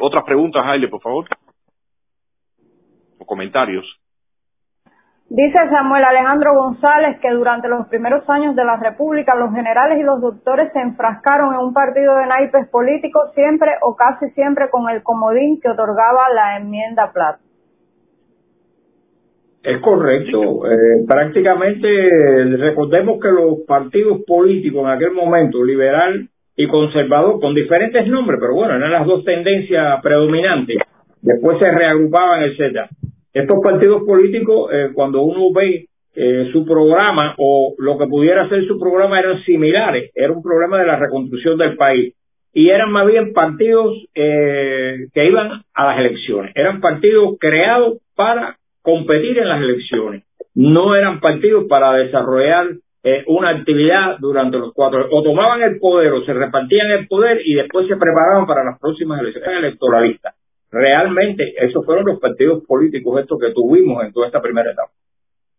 [0.00, 1.26] otras preguntas, Jaile, por favor.
[3.18, 4.01] O comentarios.
[5.34, 10.02] Dice Samuel Alejandro González que durante los primeros años de la República los generales y
[10.02, 14.90] los doctores se enfrascaron en un partido de naipes políticos siempre o casi siempre con
[14.90, 17.40] el comodín que otorgaba la enmienda Platt.
[19.62, 20.66] Es correcto.
[20.66, 21.88] Eh, prácticamente
[22.58, 28.54] recordemos que los partidos políticos en aquel momento, liberal y conservador, con diferentes nombres, pero
[28.54, 30.76] bueno, eran las dos tendencias predominantes.
[31.22, 32.90] Después se reagrupaban, etcétera
[33.32, 38.66] estos partidos políticos, eh, cuando uno ve eh, su programa o lo que pudiera ser
[38.66, 42.14] su programa eran similares, era un problema de la reconstrucción del país.
[42.52, 48.58] Y eran más bien partidos eh, que iban a las elecciones, eran partidos creados para
[48.82, 50.24] competir en las elecciones,
[50.54, 52.66] no eran partidos para desarrollar
[53.26, 57.54] una actividad durante los cuatro, o tomaban el poder o se repartían el poder y
[57.54, 60.34] después se preparaban para las próximas elecciones electoralistas
[60.72, 64.90] realmente esos fueron los partidos políticos estos que tuvimos en toda esta primera etapa.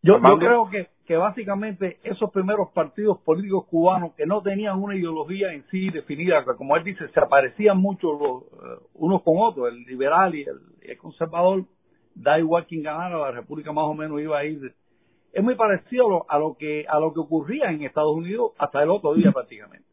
[0.02, 4.98] Yo, yo creo que, que básicamente esos primeros partidos políticos cubanos que no tenían una
[4.98, 9.70] ideología en sí definida, como él dice, se aparecían mucho los, eh, unos con otros,
[9.70, 10.44] el liberal y
[10.82, 11.64] el, conservador,
[12.16, 14.74] da igual quien ganara, la República más o menos iba a ir.
[15.32, 18.90] Es muy parecido a lo que a lo que ocurría en Estados Unidos hasta el
[18.90, 19.88] otro día prácticamente.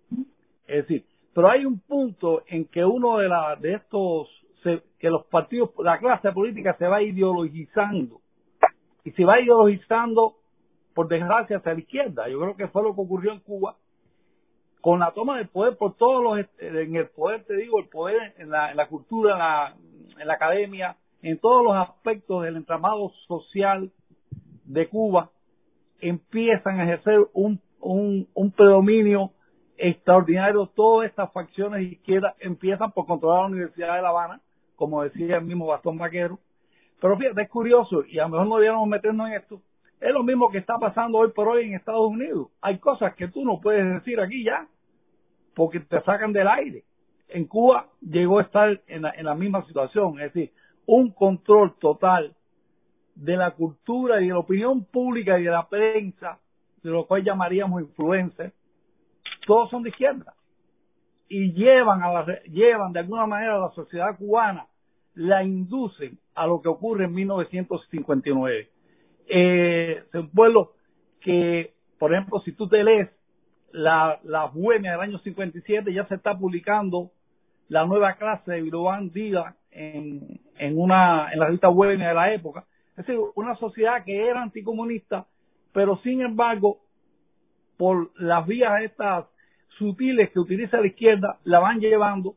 [0.66, 1.04] Es decir,
[1.34, 4.28] pero hay un punto en que uno de, la, de estos
[4.62, 8.20] que los partidos, la clase política se va ideologizando
[9.04, 10.36] y se va ideologizando
[10.94, 12.28] por desgracia hacia la izquierda.
[12.28, 13.76] Yo creo que fue lo que ocurrió en Cuba
[14.80, 18.34] con la toma del poder por todos los, en el poder, te digo, el poder
[18.38, 19.74] en la, en la cultura, en la,
[20.18, 23.90] en la academia, en todos los aspectos del entramado social
[24.64, 25.30] de Cuba,
[26.00, 29.32] empiezan a ejercer un, un, un predominio
[29.76, 30.66] extraordinario.
[30.74, 34.40] Todas estas facciones izquierdas empiezan por controlar la Universidad de La Habana,
[34.80, 36.38] como decía el mismo Bastón Vaquero.
[37.02, 39.60] Pero fíjate, es curioso, y a lo mejor no debiéramos meternos en esto,
[40.00, 42.48] es lo mismo que está pasando hoy por hoy en Estados Unidos.
[42.62, 44.66] Hay cosas que tú no puedes decir aquí ya,
[45.54, 46.84] porque te sacan del aire.
[47.28, 50.50] En Cuba llegó a estar en la, en la misma situación, es decir,
[50.86, 52.34] un control total
[53.14, 56.38] de la cultura y de la opinión pública y de la prensa,
[56.82, 58.54] de lo cual llamaríamos influencers,
[59.46, 60.34] todos son de izquierda
[61.30, 64.66] y llevan a la, llevan de alguna manera a la sociedad cubana
[65.14, 68.68] la inducen a lo que ocurre en 1959.
[69.28, 70.72] Eh, es un pueblo
[71.20, 73.08] que, por ejemplo, si tú te lees
[73.72, 77.10] la, la del año 57, ya se está publicando
[77.68, 82.34] la nueva clase de Biloban Díaz en, en, una, en la revista Bohemia de la
[82.34, 82.64] época.
[82.96, 85.26] Es decir, una sociedad que era anticomunista,
[85.72, 86.80] pero sin embargo,
[87.76, 89.26] por las vías estas
[89.78, 92.34] sutiles que utiliza la izquierda, la van llevando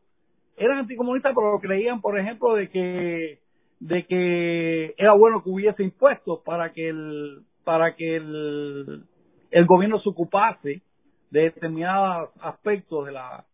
[0.56, 3.38] eran anticomunistas pero creían por ejemplo de que
[3.80, 9.04] de que era bueno que hubiese impuestos para que el para que el,
[9.50, 10.82] el gobierno se ocupase
[11.30, 13.44] de determinados aspectos de la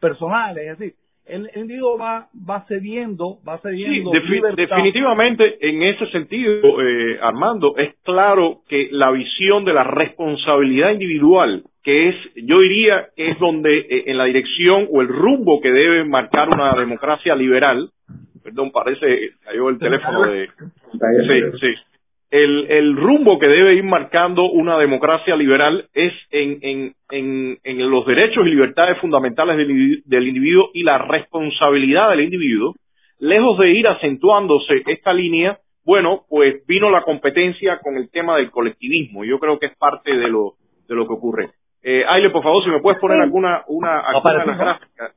[0.00, 0.72] personales.
[0.72, 0.94] Es decir
[1.28, 7.94] el, individuo va va cediendo va cediendo sí, definitivamente en ese sentido eh, Armando es
[8.02, 13.78] claro que la visión de la responsabilidad individual que es, yo diría que es donde
[13.78, 17.88] eh, en la dirección o el rumbo que debe marcar una democracia liberal,
[18.44, 20.50] perdón, parece, cayó el teléfono de...
[20.92, 21.74] Sí, sí.
[22.30, 27.90] el, el rumbo que debe ir marcando una democracia liberal es en, en, en, en
[27.90, 32.74] los derechos y libertades fundamentales del, del individuo y la responsabilidad del individuo,
[33.18, 38.50] lejos de ir acentuándose esta línea, bueno, pues vino la competencia con el tema del
[38.50, 39.24] colectivismo.
[39.24, 40.52] Yo creo que es parte de lo,
[40.86, 41.48] de lo que ocurre.
[41.82, 45.12] Eh, Aile, por favor, si me puedes poner alguna, una, alguna gráfica.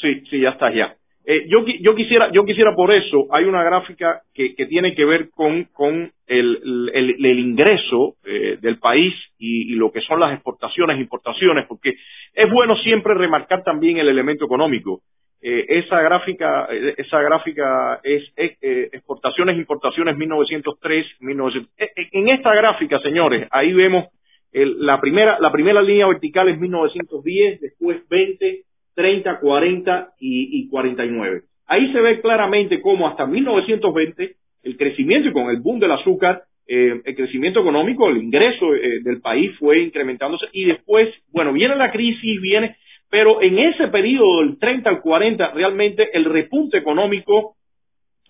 [0.00, 0.94] Sí, sí, ya está, ya.
[1.24, 5.04] Eh, yo, yo quisiera, yo quisiera por eso, hay una gráfica que, que tiene que
[5.04, 10.18] ver con, con el, el, el ingreso eh, del país y, y, lo que son
[10.18, 11.94] las exportaciones e importaciones, porque
[12.34, 15.02] es bueno siempre remarcar también el elemento económico.
[15.42, 21.70] Eh, esa gráfica, eh, esa gráfica es eh, exportaciones, importaciones 1903, 1900.
[22.12, 24.06] En esta gráfica, señores, ahí vemos
[24.52, 28.62] el, la primera, la primera línea vertical es 1910, después 20,
[28.94, 31.42] 30, 40 y, y 49.
[31.66, 36.42] Ahí se ve claramente cómo hasta 1920 el crecimiento y con el boom del azúcar,
[36.66, 41.76] eh, el crecimiento económico, el ingreso eh, del país fue incrementándose y después, bueno, viene
[41.76, 42.76] la crisis, viene,
[43.08, 47.56] pero en ese periodo del 30 al 40 realmente el repunte económico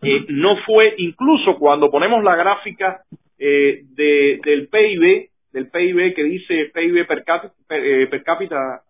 [0.03, 3.03] eh, no fue, incluso cuando ponemos la gráfica
[3.39, 8.83] eh, de, del PIB, del PIB que dice PIB per cápita, per, cápita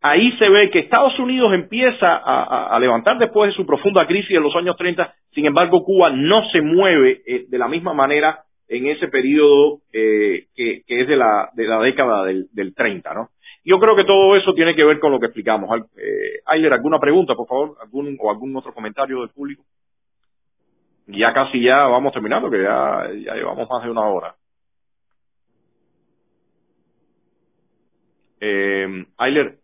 [0.00, 4.42] ahí se ve que Estados Unidos empieza a, levantar después de su profunda crisis en
[4.42, 8.86] los años 30, sin embargo Cuba no se mueve eh, de la misma manera en
[8.86, 13.28] ese periodo eh, que, que, es de la, de la década del, del 30, ¿no?
[13.64, 15.68] Yo creo que todo eso tiene que ver con lo que explicamos.
[15.98, 17.76] Eh, Ayler, ¿alguna pregunta, por favor?
[17.82, 19.62] ¿Algún, ¿O algún otro comentario del público?
[21.06, 24.34] Ya casi ya vamos terminando, que ya, ya llevamos más de una hora.
[28.40, 29.58] Eh, Ayler,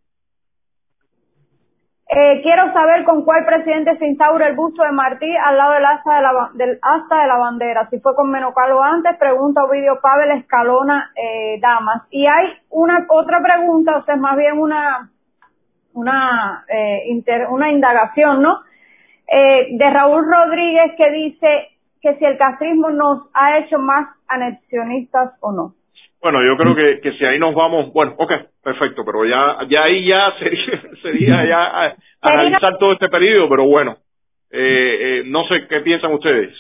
[2.16, 5.84] eh, quiero saber con cuál presidente se instaura el busto de Martí al lado del
[5.84, 7.88] asta de la, del de la bandera.
[7.90, 12.02] Si fue con Menocalo antes, pregunta Ovidio Pavel Escalona eh, Damas.
[12.10, 15.10] Y hay una otra pregunta, o sea, más bien una
[15.94, 17.02] una eh,
[17.48, 18.60] una indagación, ¿no?
[19.26, 21.68] Eh, de Raúl Rodríguez que dice
[22.00, 25.74] que si el castrismo nos ha hecho más anexionistas o no.
[26.24, 28.32] Bueno, yo creo que, que si ahí nos vamos, bueno, ok,
[28.62, 33.98] perfecto, pero ya, ya ahí ya sería, sería ya analizar todo este periodo, pero bueno,
[34.50, 36.56] eh, eh, no sé qué piensan ustedes.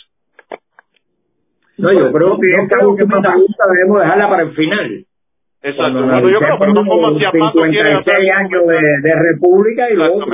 [1.78, 5.06] No, yo creo que esta última pregunta debemos dejarla para el final.
[5.62, 9.94] Exacto, bueno, yo creo que no si Armando quiere hacer años de, de república y
[9.94, 10.26] luego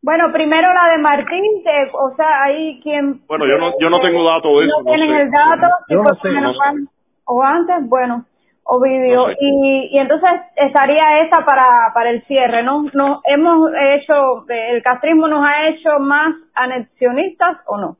[0.00, 3.20] bueno, primero la de Martín, que, o sea, ahí quien...
[3.26, 4.78] Bueno, yo no, yo no tengo datos de eso.
[4.78, 5.20] No tienen sé.
[5.22, 6.88] el dato, no, no sé, no sé.
[7.26, 8.24] o antes, bueno,
[8.70, 12.82] Ovidio, y, y entonces estaría esa para, para el cierre, ¿no?
[12.92, 17.96] no ¿Hemos hecho, el castrismo nos ha hecho más anexionistas o no?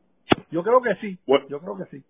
[0.51, 1.19] Yo creo que sí,
[1.49, 2.05] yo creo que sí.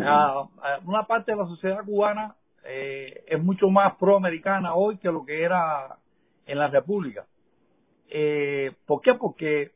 [0.00, 5.10] Ah, ah, una parte de la sociedad cubana eh, es mucho más proamericana hoy que
[5.10, 5.96] lo que era
[6.46, 7.24] en la República.
[8.08, 9.14] Eh, ¿Por qué?
[9.14, 9.72] Porque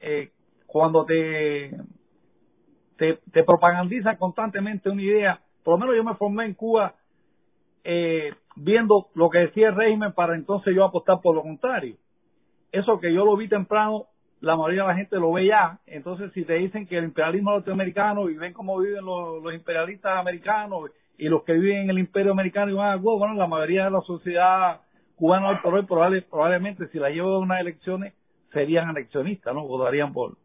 [0.00, 0.32] eh,
[0.66, 1.70] cuando te,
[2.96, 6.94] te, te propagandizan constantemente una idea, por lo menos yo me formé en Cuba
[7.90, 11.96] eh, viendo lo que decía el régimen para entonces yo apostar por lo contrario.
[12.70, 14.04] Eso que yo lo vi temprano,
[14.40, 15.78] la mayoría de la gente lo ve ya.
[15.86, 20.18] Entonces, si te dicen que el imperialismo norteamericano y ven cómo viven los, los imperialistas
[20.18, 23.86] americanos y los que viven en el imperio americano y van a bueno, la mayoría
[23.86, 24.82] de la sociedad
[25.16, 28.12] cubana hoy por hoy probable, probablemente si la llevo a unas elecciones
[28.52, 29.66] serían anexionistas, ¿no?
[29.66, 30.36] Votarían por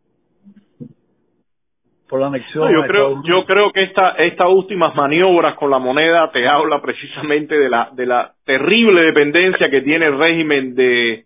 [2.10, 2.68] por la anexión.
[3.16, 7.70] No, yo creo que esta, estas últimas maniobras con la moneda te habla precisamente de
[7.70, 11.26] la, de la terrible dependencia que tiene el régimen de,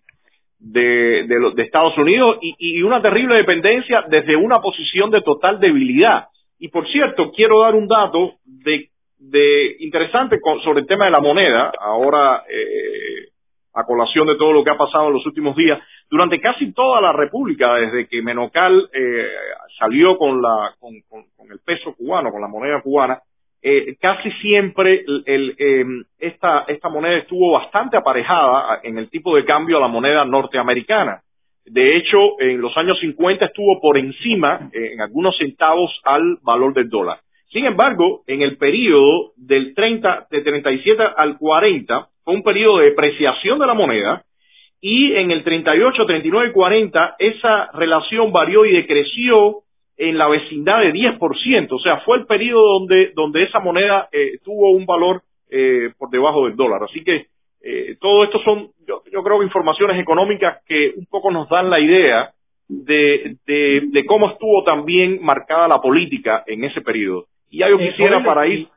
[0.60, 5.20] de, de, los- de Estados Unidos y, y una terrible dependencia desde una posición de
[5.22, 6.26] total debilidad.
[6.58, 8.88] Y por cierto, quiero dar un dato de,
[9.18, 13.28] de interesante con- sobre el tema de la moneda, ahora eh,
[13.74, 15.78] a colación de todo lo que ha pasado en los últimos días.
[16.10, 19.26] Durante casi toda la República, desde que Menocal eh,
[19.78, 23.18] salió con, la, con, con- el peso cubano, con la moneda cubana,
[23.62, 25.84] eh, casi siempre el, el, eh,
[26.18, 31.20] esta, esta moneda estuvo bastante aparejada en el tipo de cambio a la moneda norteamericana.
[31.64, 36.72] De hecho, en los años 50 estuvo por encima, eh, en algunos centavos, al valor
[36.74, 37.18] del dólar.
[37.50, 42.90] Sin embargo, en el periodo del 30, de 37 al 40, fue un periodo de
[42.90, 44.22] depreciación de la moneda,
[44.80, 49.62] y en el 38, 39 y 40 esa relación varió y decreció
[49.96, 54.38] en la vecindad de 10%, o sea, fue el periodo donde, donde esa moneda eh,
[54.44, 56.82] tuvo un valor eh, por debajo del dólar.
[56.84, 57.26] Así que
[57.62, 61.80] eh, todo esto son, yo, yo creo informaciones económicas que un poco nos dan la
[61.80, 62.30] idea
[62.68, 67.26] de, de, de cómo estuvo también marcada la política en ese periodo.
[67.50, 68.68] Y ya yo eh, quisiera para ir...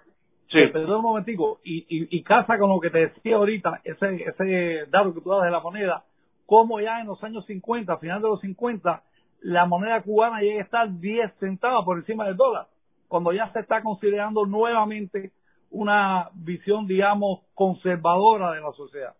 [0.51, 0.59] Sí.
[0.59, 4.15] Eh, perdón un momentico, y, y, y casa con lo que te decía ahorita, ese,
[4.15, 6.03] ese dato que tú das de la moneda,
[6.45, 9.01] como ya en los años 50, a final de los 50,
[9.41, 12.67] la moneda cubana llega a estar 10 centavos por encima del dólar,
[13.07, 15.31] cuando ya se está considerando nuevamente
[15.69, 19.13] una visión, digamos, conservadora de la sociedad.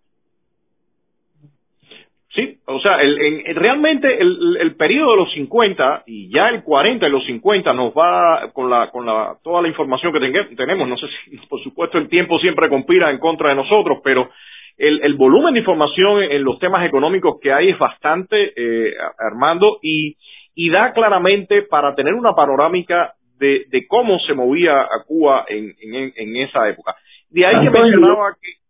[2.33, 7.05] Sí, o sea, el, realmente el, el, periodo de los 50 y ya el 40
[7.05, 10.97] y los 50 nos va con la con la toda la información que tenemos, no
[10.97, 14.29] sé si por supuesto el tiempo siempre conspira en contra de nosotros, pero
[14.77, 19.79] el, el volumen de información en los temas económicos que hay es bastante, eh, Armando,
[19.81, 20.15] y,
[20.55, 25.75] y da claramente para tener una panorámica de, de cómo se movía a Cuba en,
[25.81, 26.95] en, en esa época.
[27.29, 28.60] De ahí que mencionaba que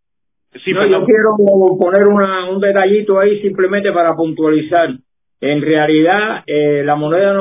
[0.53, 4.89] no, yo quiero poner una, un detallito ahí simplemente para puntualizar.
[5.39, 7.35] En realidad, eh, la moneda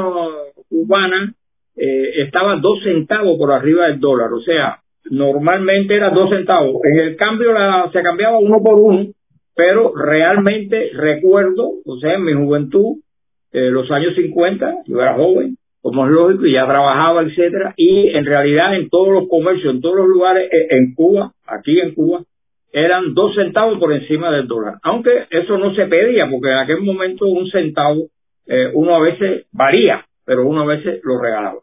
[0.69, 1.35] cubana
[1.77, 4.79] eh, estaba dos centavos por arriba del dólar, o sea,
[5.11, 6.77] normalmente era dos centavos.
[6.85, 9.07] En el cambio la, se cambiaba uno por uno,
[9.55, 12.97] pero realmente recuerdo, o sea, en mi juventud,
[13.53, 18.09] eh, los años 50, yo era joven, como es lógico, y ya trabajaba, etcétera, y
[18.09, 21.95] en realidad en todos los comercios, en todos los lugares, eh, en Cuba, aquí en
[21.95, 22.23] Cuba,
[22.73, 24.75] eran dos centavos por encima del dólar.
[24.83, 28.09] Aunque eso no se pedía, porque en aquel momento un centavo
[28.47, 31.59] eh, uno a veces varía, pero uno a veces lo regalaba.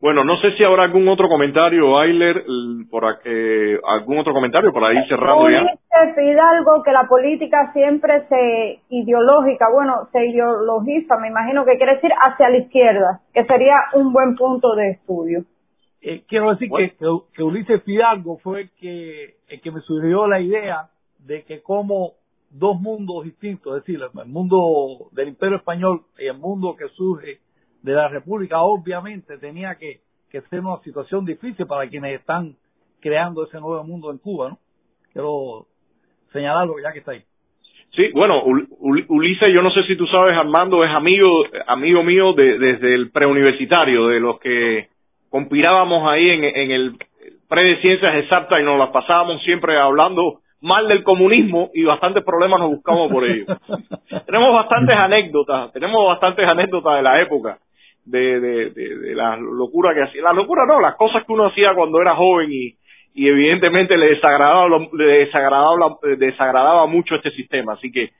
[0.00, 2.44] Bueno, no sé si habrá algún otro comentario, Ayler,
[2.90, 5.60] por eh, algún otro comentario para ir cerrando ya.
[5.60, 12.10] algo que la política siempre se ideológica, bueno, se ideologiza, me imagino que quiere decir
[12.20, 15.44] hacia la izquierda, que sería un buen punto de estudio.
[16.06, 16.94] Eh, quiero decir que,
[17.34, 20.90] que, Ulises Fidalgo fue el que, el que me sugirió la idea
[21.20, 22.12] de que como
[22.50, 27.38] dos mundos distintos, es decir, el mundo del imperio español y el mundo que surge
[27.80, 30.00] de la República, obviamente tenía que,
[30.30, 32.54] que ser una situación difícil para quienes están
[33.00, 34.58] creando ese nuevo mundo en Cuba, ¿no?
[35.10, 35.66] Quiero
[36.34, 37.22] señalarlo ya que está ahí.
[37.96, 42.58] Sí, bueno, Ulises, yo no sé si tú sabes, Armando es amigo, amigo mío de,
[42.58, 44.92] desde el preuniversitario, de los que
[45.34, 46.94] conspirábamos ahí en, en el
[47.48, 52.22] pre de ciencias exactas y nos las pasábamos siempre hablando mal del comunismo y bastantes
[52.22, 53.46] problemas nos buscamos por ello.
[54.26, 57.58] tenemos bastantes anécdotas, tenemos bastantes anécdotas de la época,
[58.04, 60.22] de, de, de, la locura que hacía.
[60.22, 62.76] La locura no, las cosas que uno hacía cuando era joven y,
[63.14, 67.72] y evidentemente le desagradaba, le desagradaba, desagradaba mucho este sistema.
[67.72, 68.10] Así que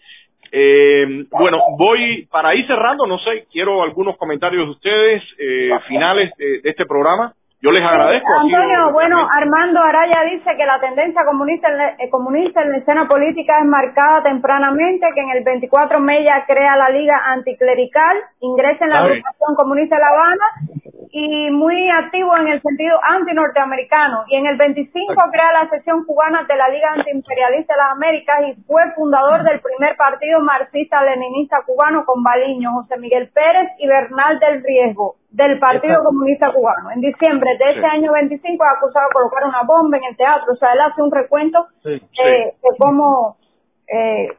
[0.57, 6.31] eh, bueno, voy para ir cerrando, no sé, quiero algunos comentarios de ustedes eh, finales
[6.39, 7.33] de, este programa.
[7.61, 8.29] Yo les agradezco.
[8.39, 12.77] Antonio, bueno, Armando Araya dice que la tendencia comunista en, la, eh, comunista en la
[12.77, 18.85] escena política es marcada tempranamente, que en el 24 Mella crea la Liga Anticlerical, ingresa
[18.85, 20.45] en la Agrupación Comunista de La Habana
[21.17, 24.25] y muy activo en el sentido anti-norteamericano.
[24.27, 28.37] Y en el 25 crea la sección cubana de la Liga Antiimperialista de las Américas
[28.49, 34.41] y fue fundador del primer partido marxista-leninista cubano con Baliño, José Miguel Pérez y Bernal
[34.41, 36.91] del Riesgo, del Partido Comunista Cubano.
[36.91, 40.53] En diciembre de ese año 25 ha acusado de colocar una bomba en el teatro.
[40.53, 42.03] O sea, él hace un recuento de,
[42.77, 43.37] cómo
[43.87, 44.31] eh,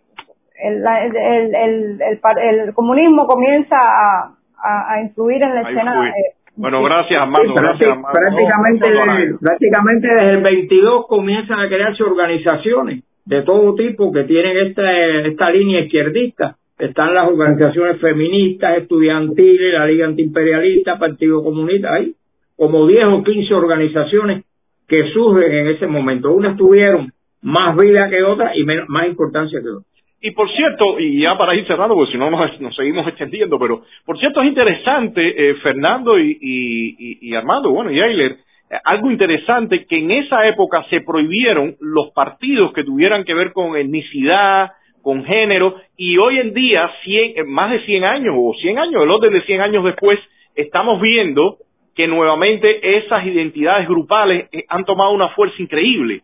[0.62, 7.22] el, el, el, el, comunismo comienza a, a, influir en la escena eh, bueno, gracias,
[7.22, 7.54] Armando.
[7.54, 14.68] gracias, Prácticamente, prácticamente desde el 22 comienzan a crearse organizaciones de todo tipo que tienen
[14.68, 16.56] esta, esta línea izquierdista.
[16.78, 22.14] Están las organizaciones feministas, estudiantiles, la Liga Antiimperialista, Partido Comunista, hay
[22.58, 24.44] como 10 o 15 organizaciones
[24.88, 26.32] que surgen en ese momento.
[26.32, 27.12] Unas tuvieron
[27.42, 29.95] más vida que otras y menos, más importancia que otras.
[30.26, 33.84] Y por cierto, y ya para ir cerrando, porque si no nos, seguimos extendiendo, pero
[34.08, 40.00] por cierto es interesante, eh, Fernando y, Armando, bueno, y Ayler, eh, algo interesante que
[40.00, 44.72] en esa época se prohibieron los partidos que tuvieran que ver con etnicidad,
[45.04, 49.04] con género, y hoy en día, cien, eh, más de 100 años o 100 años,
[49.04, 50.18] el orden de 100 años después,
[50.56, 51.58] estamos viendo
[51.96, 56.24] que nuevamente esas identidades grupales han tomado una fuerza increíble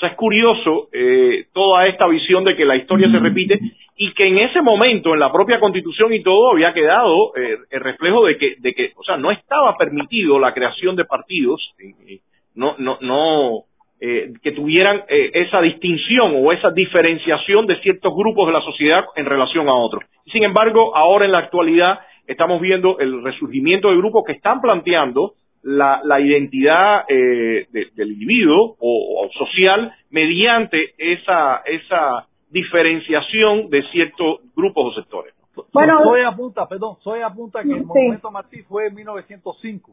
[0.00, 3.60] es curioso eh, toda esta visión de que la historia se repite
[3.96, 7.80] y que en ese momento, en la propia constitución y todo, había quedado eh, el
[7.80, 12.18] reflejo de que, de que, o sea, no estaba permitido la creación de partidos, eh,
[12.54, 13.64] no, no, no,
[14.00, 19.68] que tuvieran esa distinción o esa diferenciación de ciertos grupos de la sociedad en relación
[19.68, 20.02] a otros.
[20.32, 25.34] Sin embargo, ahora en la actualidad estamos viendo el resurgimiento de grupos que están planteando
[25.62, 34.92] la, la identidad eh, del individuo o, social mediante esa, esa diferenciación de ciertos grupos
[34.92, 35.34] o sectores.
[35.72, 39.92] Bueno, soy apunta, perdón, soy apunta que el movimiento Martí fue en 1905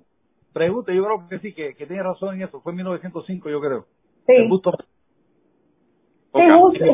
[0.54, 2.60] pregunta, yo creo que sí, que, que tiene razón en eso.
[2.62, 3.86] Fue en 1905, yo creo.
[4.26, 4.34] Sí.
[4.36, 4.72] El busto
[6.32, 6.86] Sí, justo,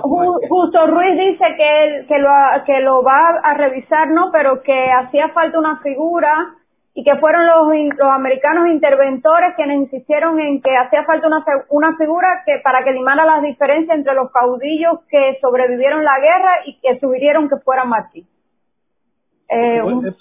[0.00, 2.30] justo, justo Ruiz dice que él, que lo
[2.64, 6.54] que lo va a revisar, no, pero que hacía falta una figura
[6.94, 11.96] y que fueron los, los americanos interventores quienes insistieron en que hacía falta una, una
[11.96, 16.78] figura que para que limara las diferencias entre los caudillos que sobrevivieron la guerra y
[16.80, 18.26] que sugirieron que fuera Martí.
[19.48, 20.14] Eh, es,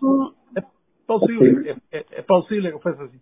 [0.56, 0.66] es,
[1.06, 3.18] posible, es, es, posible que fuese así.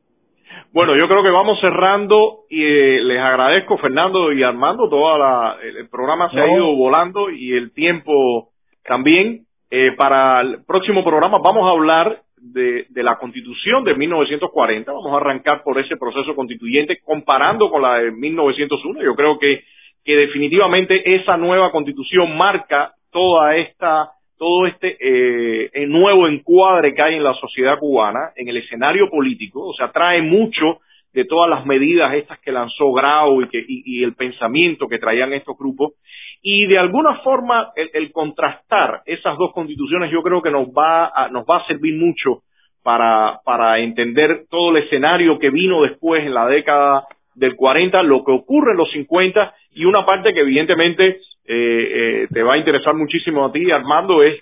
[0.71, 5.57] Bueno, yo creo que vamos cerrando y eh, les agradezco Fernando y Armando, toda la,
[5.61, 8.49] el, programa se ha ido volando y el tiempo
[8.83, 9.45] también.
[9.71, 15.13] Eh, para el próximo programa vamos a hablar de, de, la constitución de 1940, vamos
[15.13, 19.01] a arrancar por ese proceso constituyente comparando con la de 1901.
[19.01, 19.63] Yo creo que,
[20.03, 27.15] que definitivamente esa nueva constitución marca toda esta todo este eh, nuevo encuadre que hay
[27.15, 30.79] en la sociedad cubana, en el escenario político, o sea, trae mucho
[31.13, 35.33] de todas las medidas estas que lanzó Grau y, que, y, el pensamiento que traían
[35.33, 35.93] estos grupos,
[36.41, 41.07] y de alguna forma el, el, contrastar esas dos constituciones yo creo que nos va
[41.07, 42.43] a, nos va a servir mucho
[42.83, 47.05] para, para entender todo el escenario que vino después en la década
[47.35, 52.27] del 40, lo que ocurre en los 50 y una parte que evidentemente eh, eh,
[52.31, 54.39] te va a interesar muchísimo a ti, Armando, es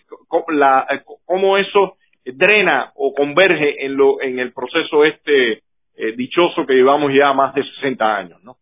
[0.49, 0.85] la,
[1.25, 1.95] cómo eso
[2.25, 5.61] drena o converge en, lo, en el proceso este
[5.97, 8.55] eh, dichoso que llevamos ya más de 60 años, ¿no?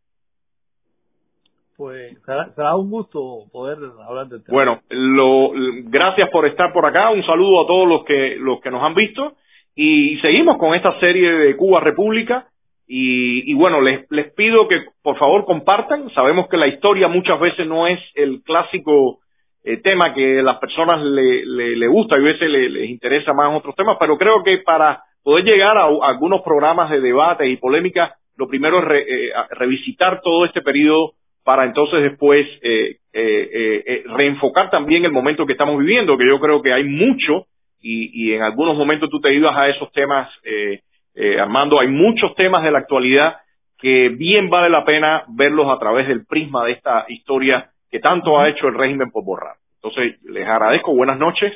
[1.78, 2.18] Pues
[2.56, 4.56] será, un gusto poder hablar del tema.
[4.56, 5.52] Bueno, lo,
[5.84, 7.10] gracias por estar por acá.
[7.10, 9.34] Un saludo a todos los que los que nos han visto
[9.76, 12.48] y seguimos con esta serie de Cuba República
[12.88, 16.10] y, y, bueno, les, les pido que por favor compartan.
[16.12, 19.20] Sabemos que la historia muchas veces no es el clásico
[19.66, 22.90] eh, tema que a las personas le, le, le gusta y a veces le, les
[22.90, 27.50] interesa más otros temas, pero creo que para poder llegar a, algunos programas de debate
[27.50, 34.04] y polémica, lo primero es eh, revisitar todo este periodo para entonces después eh, eh,
[34.06, 37.48] reenfocar también el momento que estamos viviendo, que yo creo que hay mucho
[37.82, 40.80] y, y en algunos momentos tú te ibas a esos temas eh,
[41.16, 43.38] eh, Armando, hay muchos temas de la actualidad
[43.78, 48.38] que bien vale la pena verlos a través del prisma de esta historia que tanto
[48.38, 49.56] ha hecho el régimen por borrar.
[49.82, 51.54] Entonces, les agradezco, buenas noches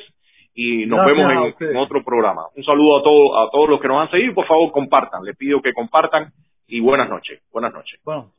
[0.54, 2.46] y nos vemos en, otro programa.
[2.56, 5.36] Un saludo a todos a todos los que nos han seguido, por favor, compartan, les
[5.36, 6.32] pido que compartan
[6.66, 7.40] y buenas noches.
[7.52, 8.00] Buenas noches.
[8.04, 8.32] Bueno.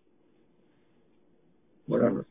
[1.87, 2.30] Buenas noches.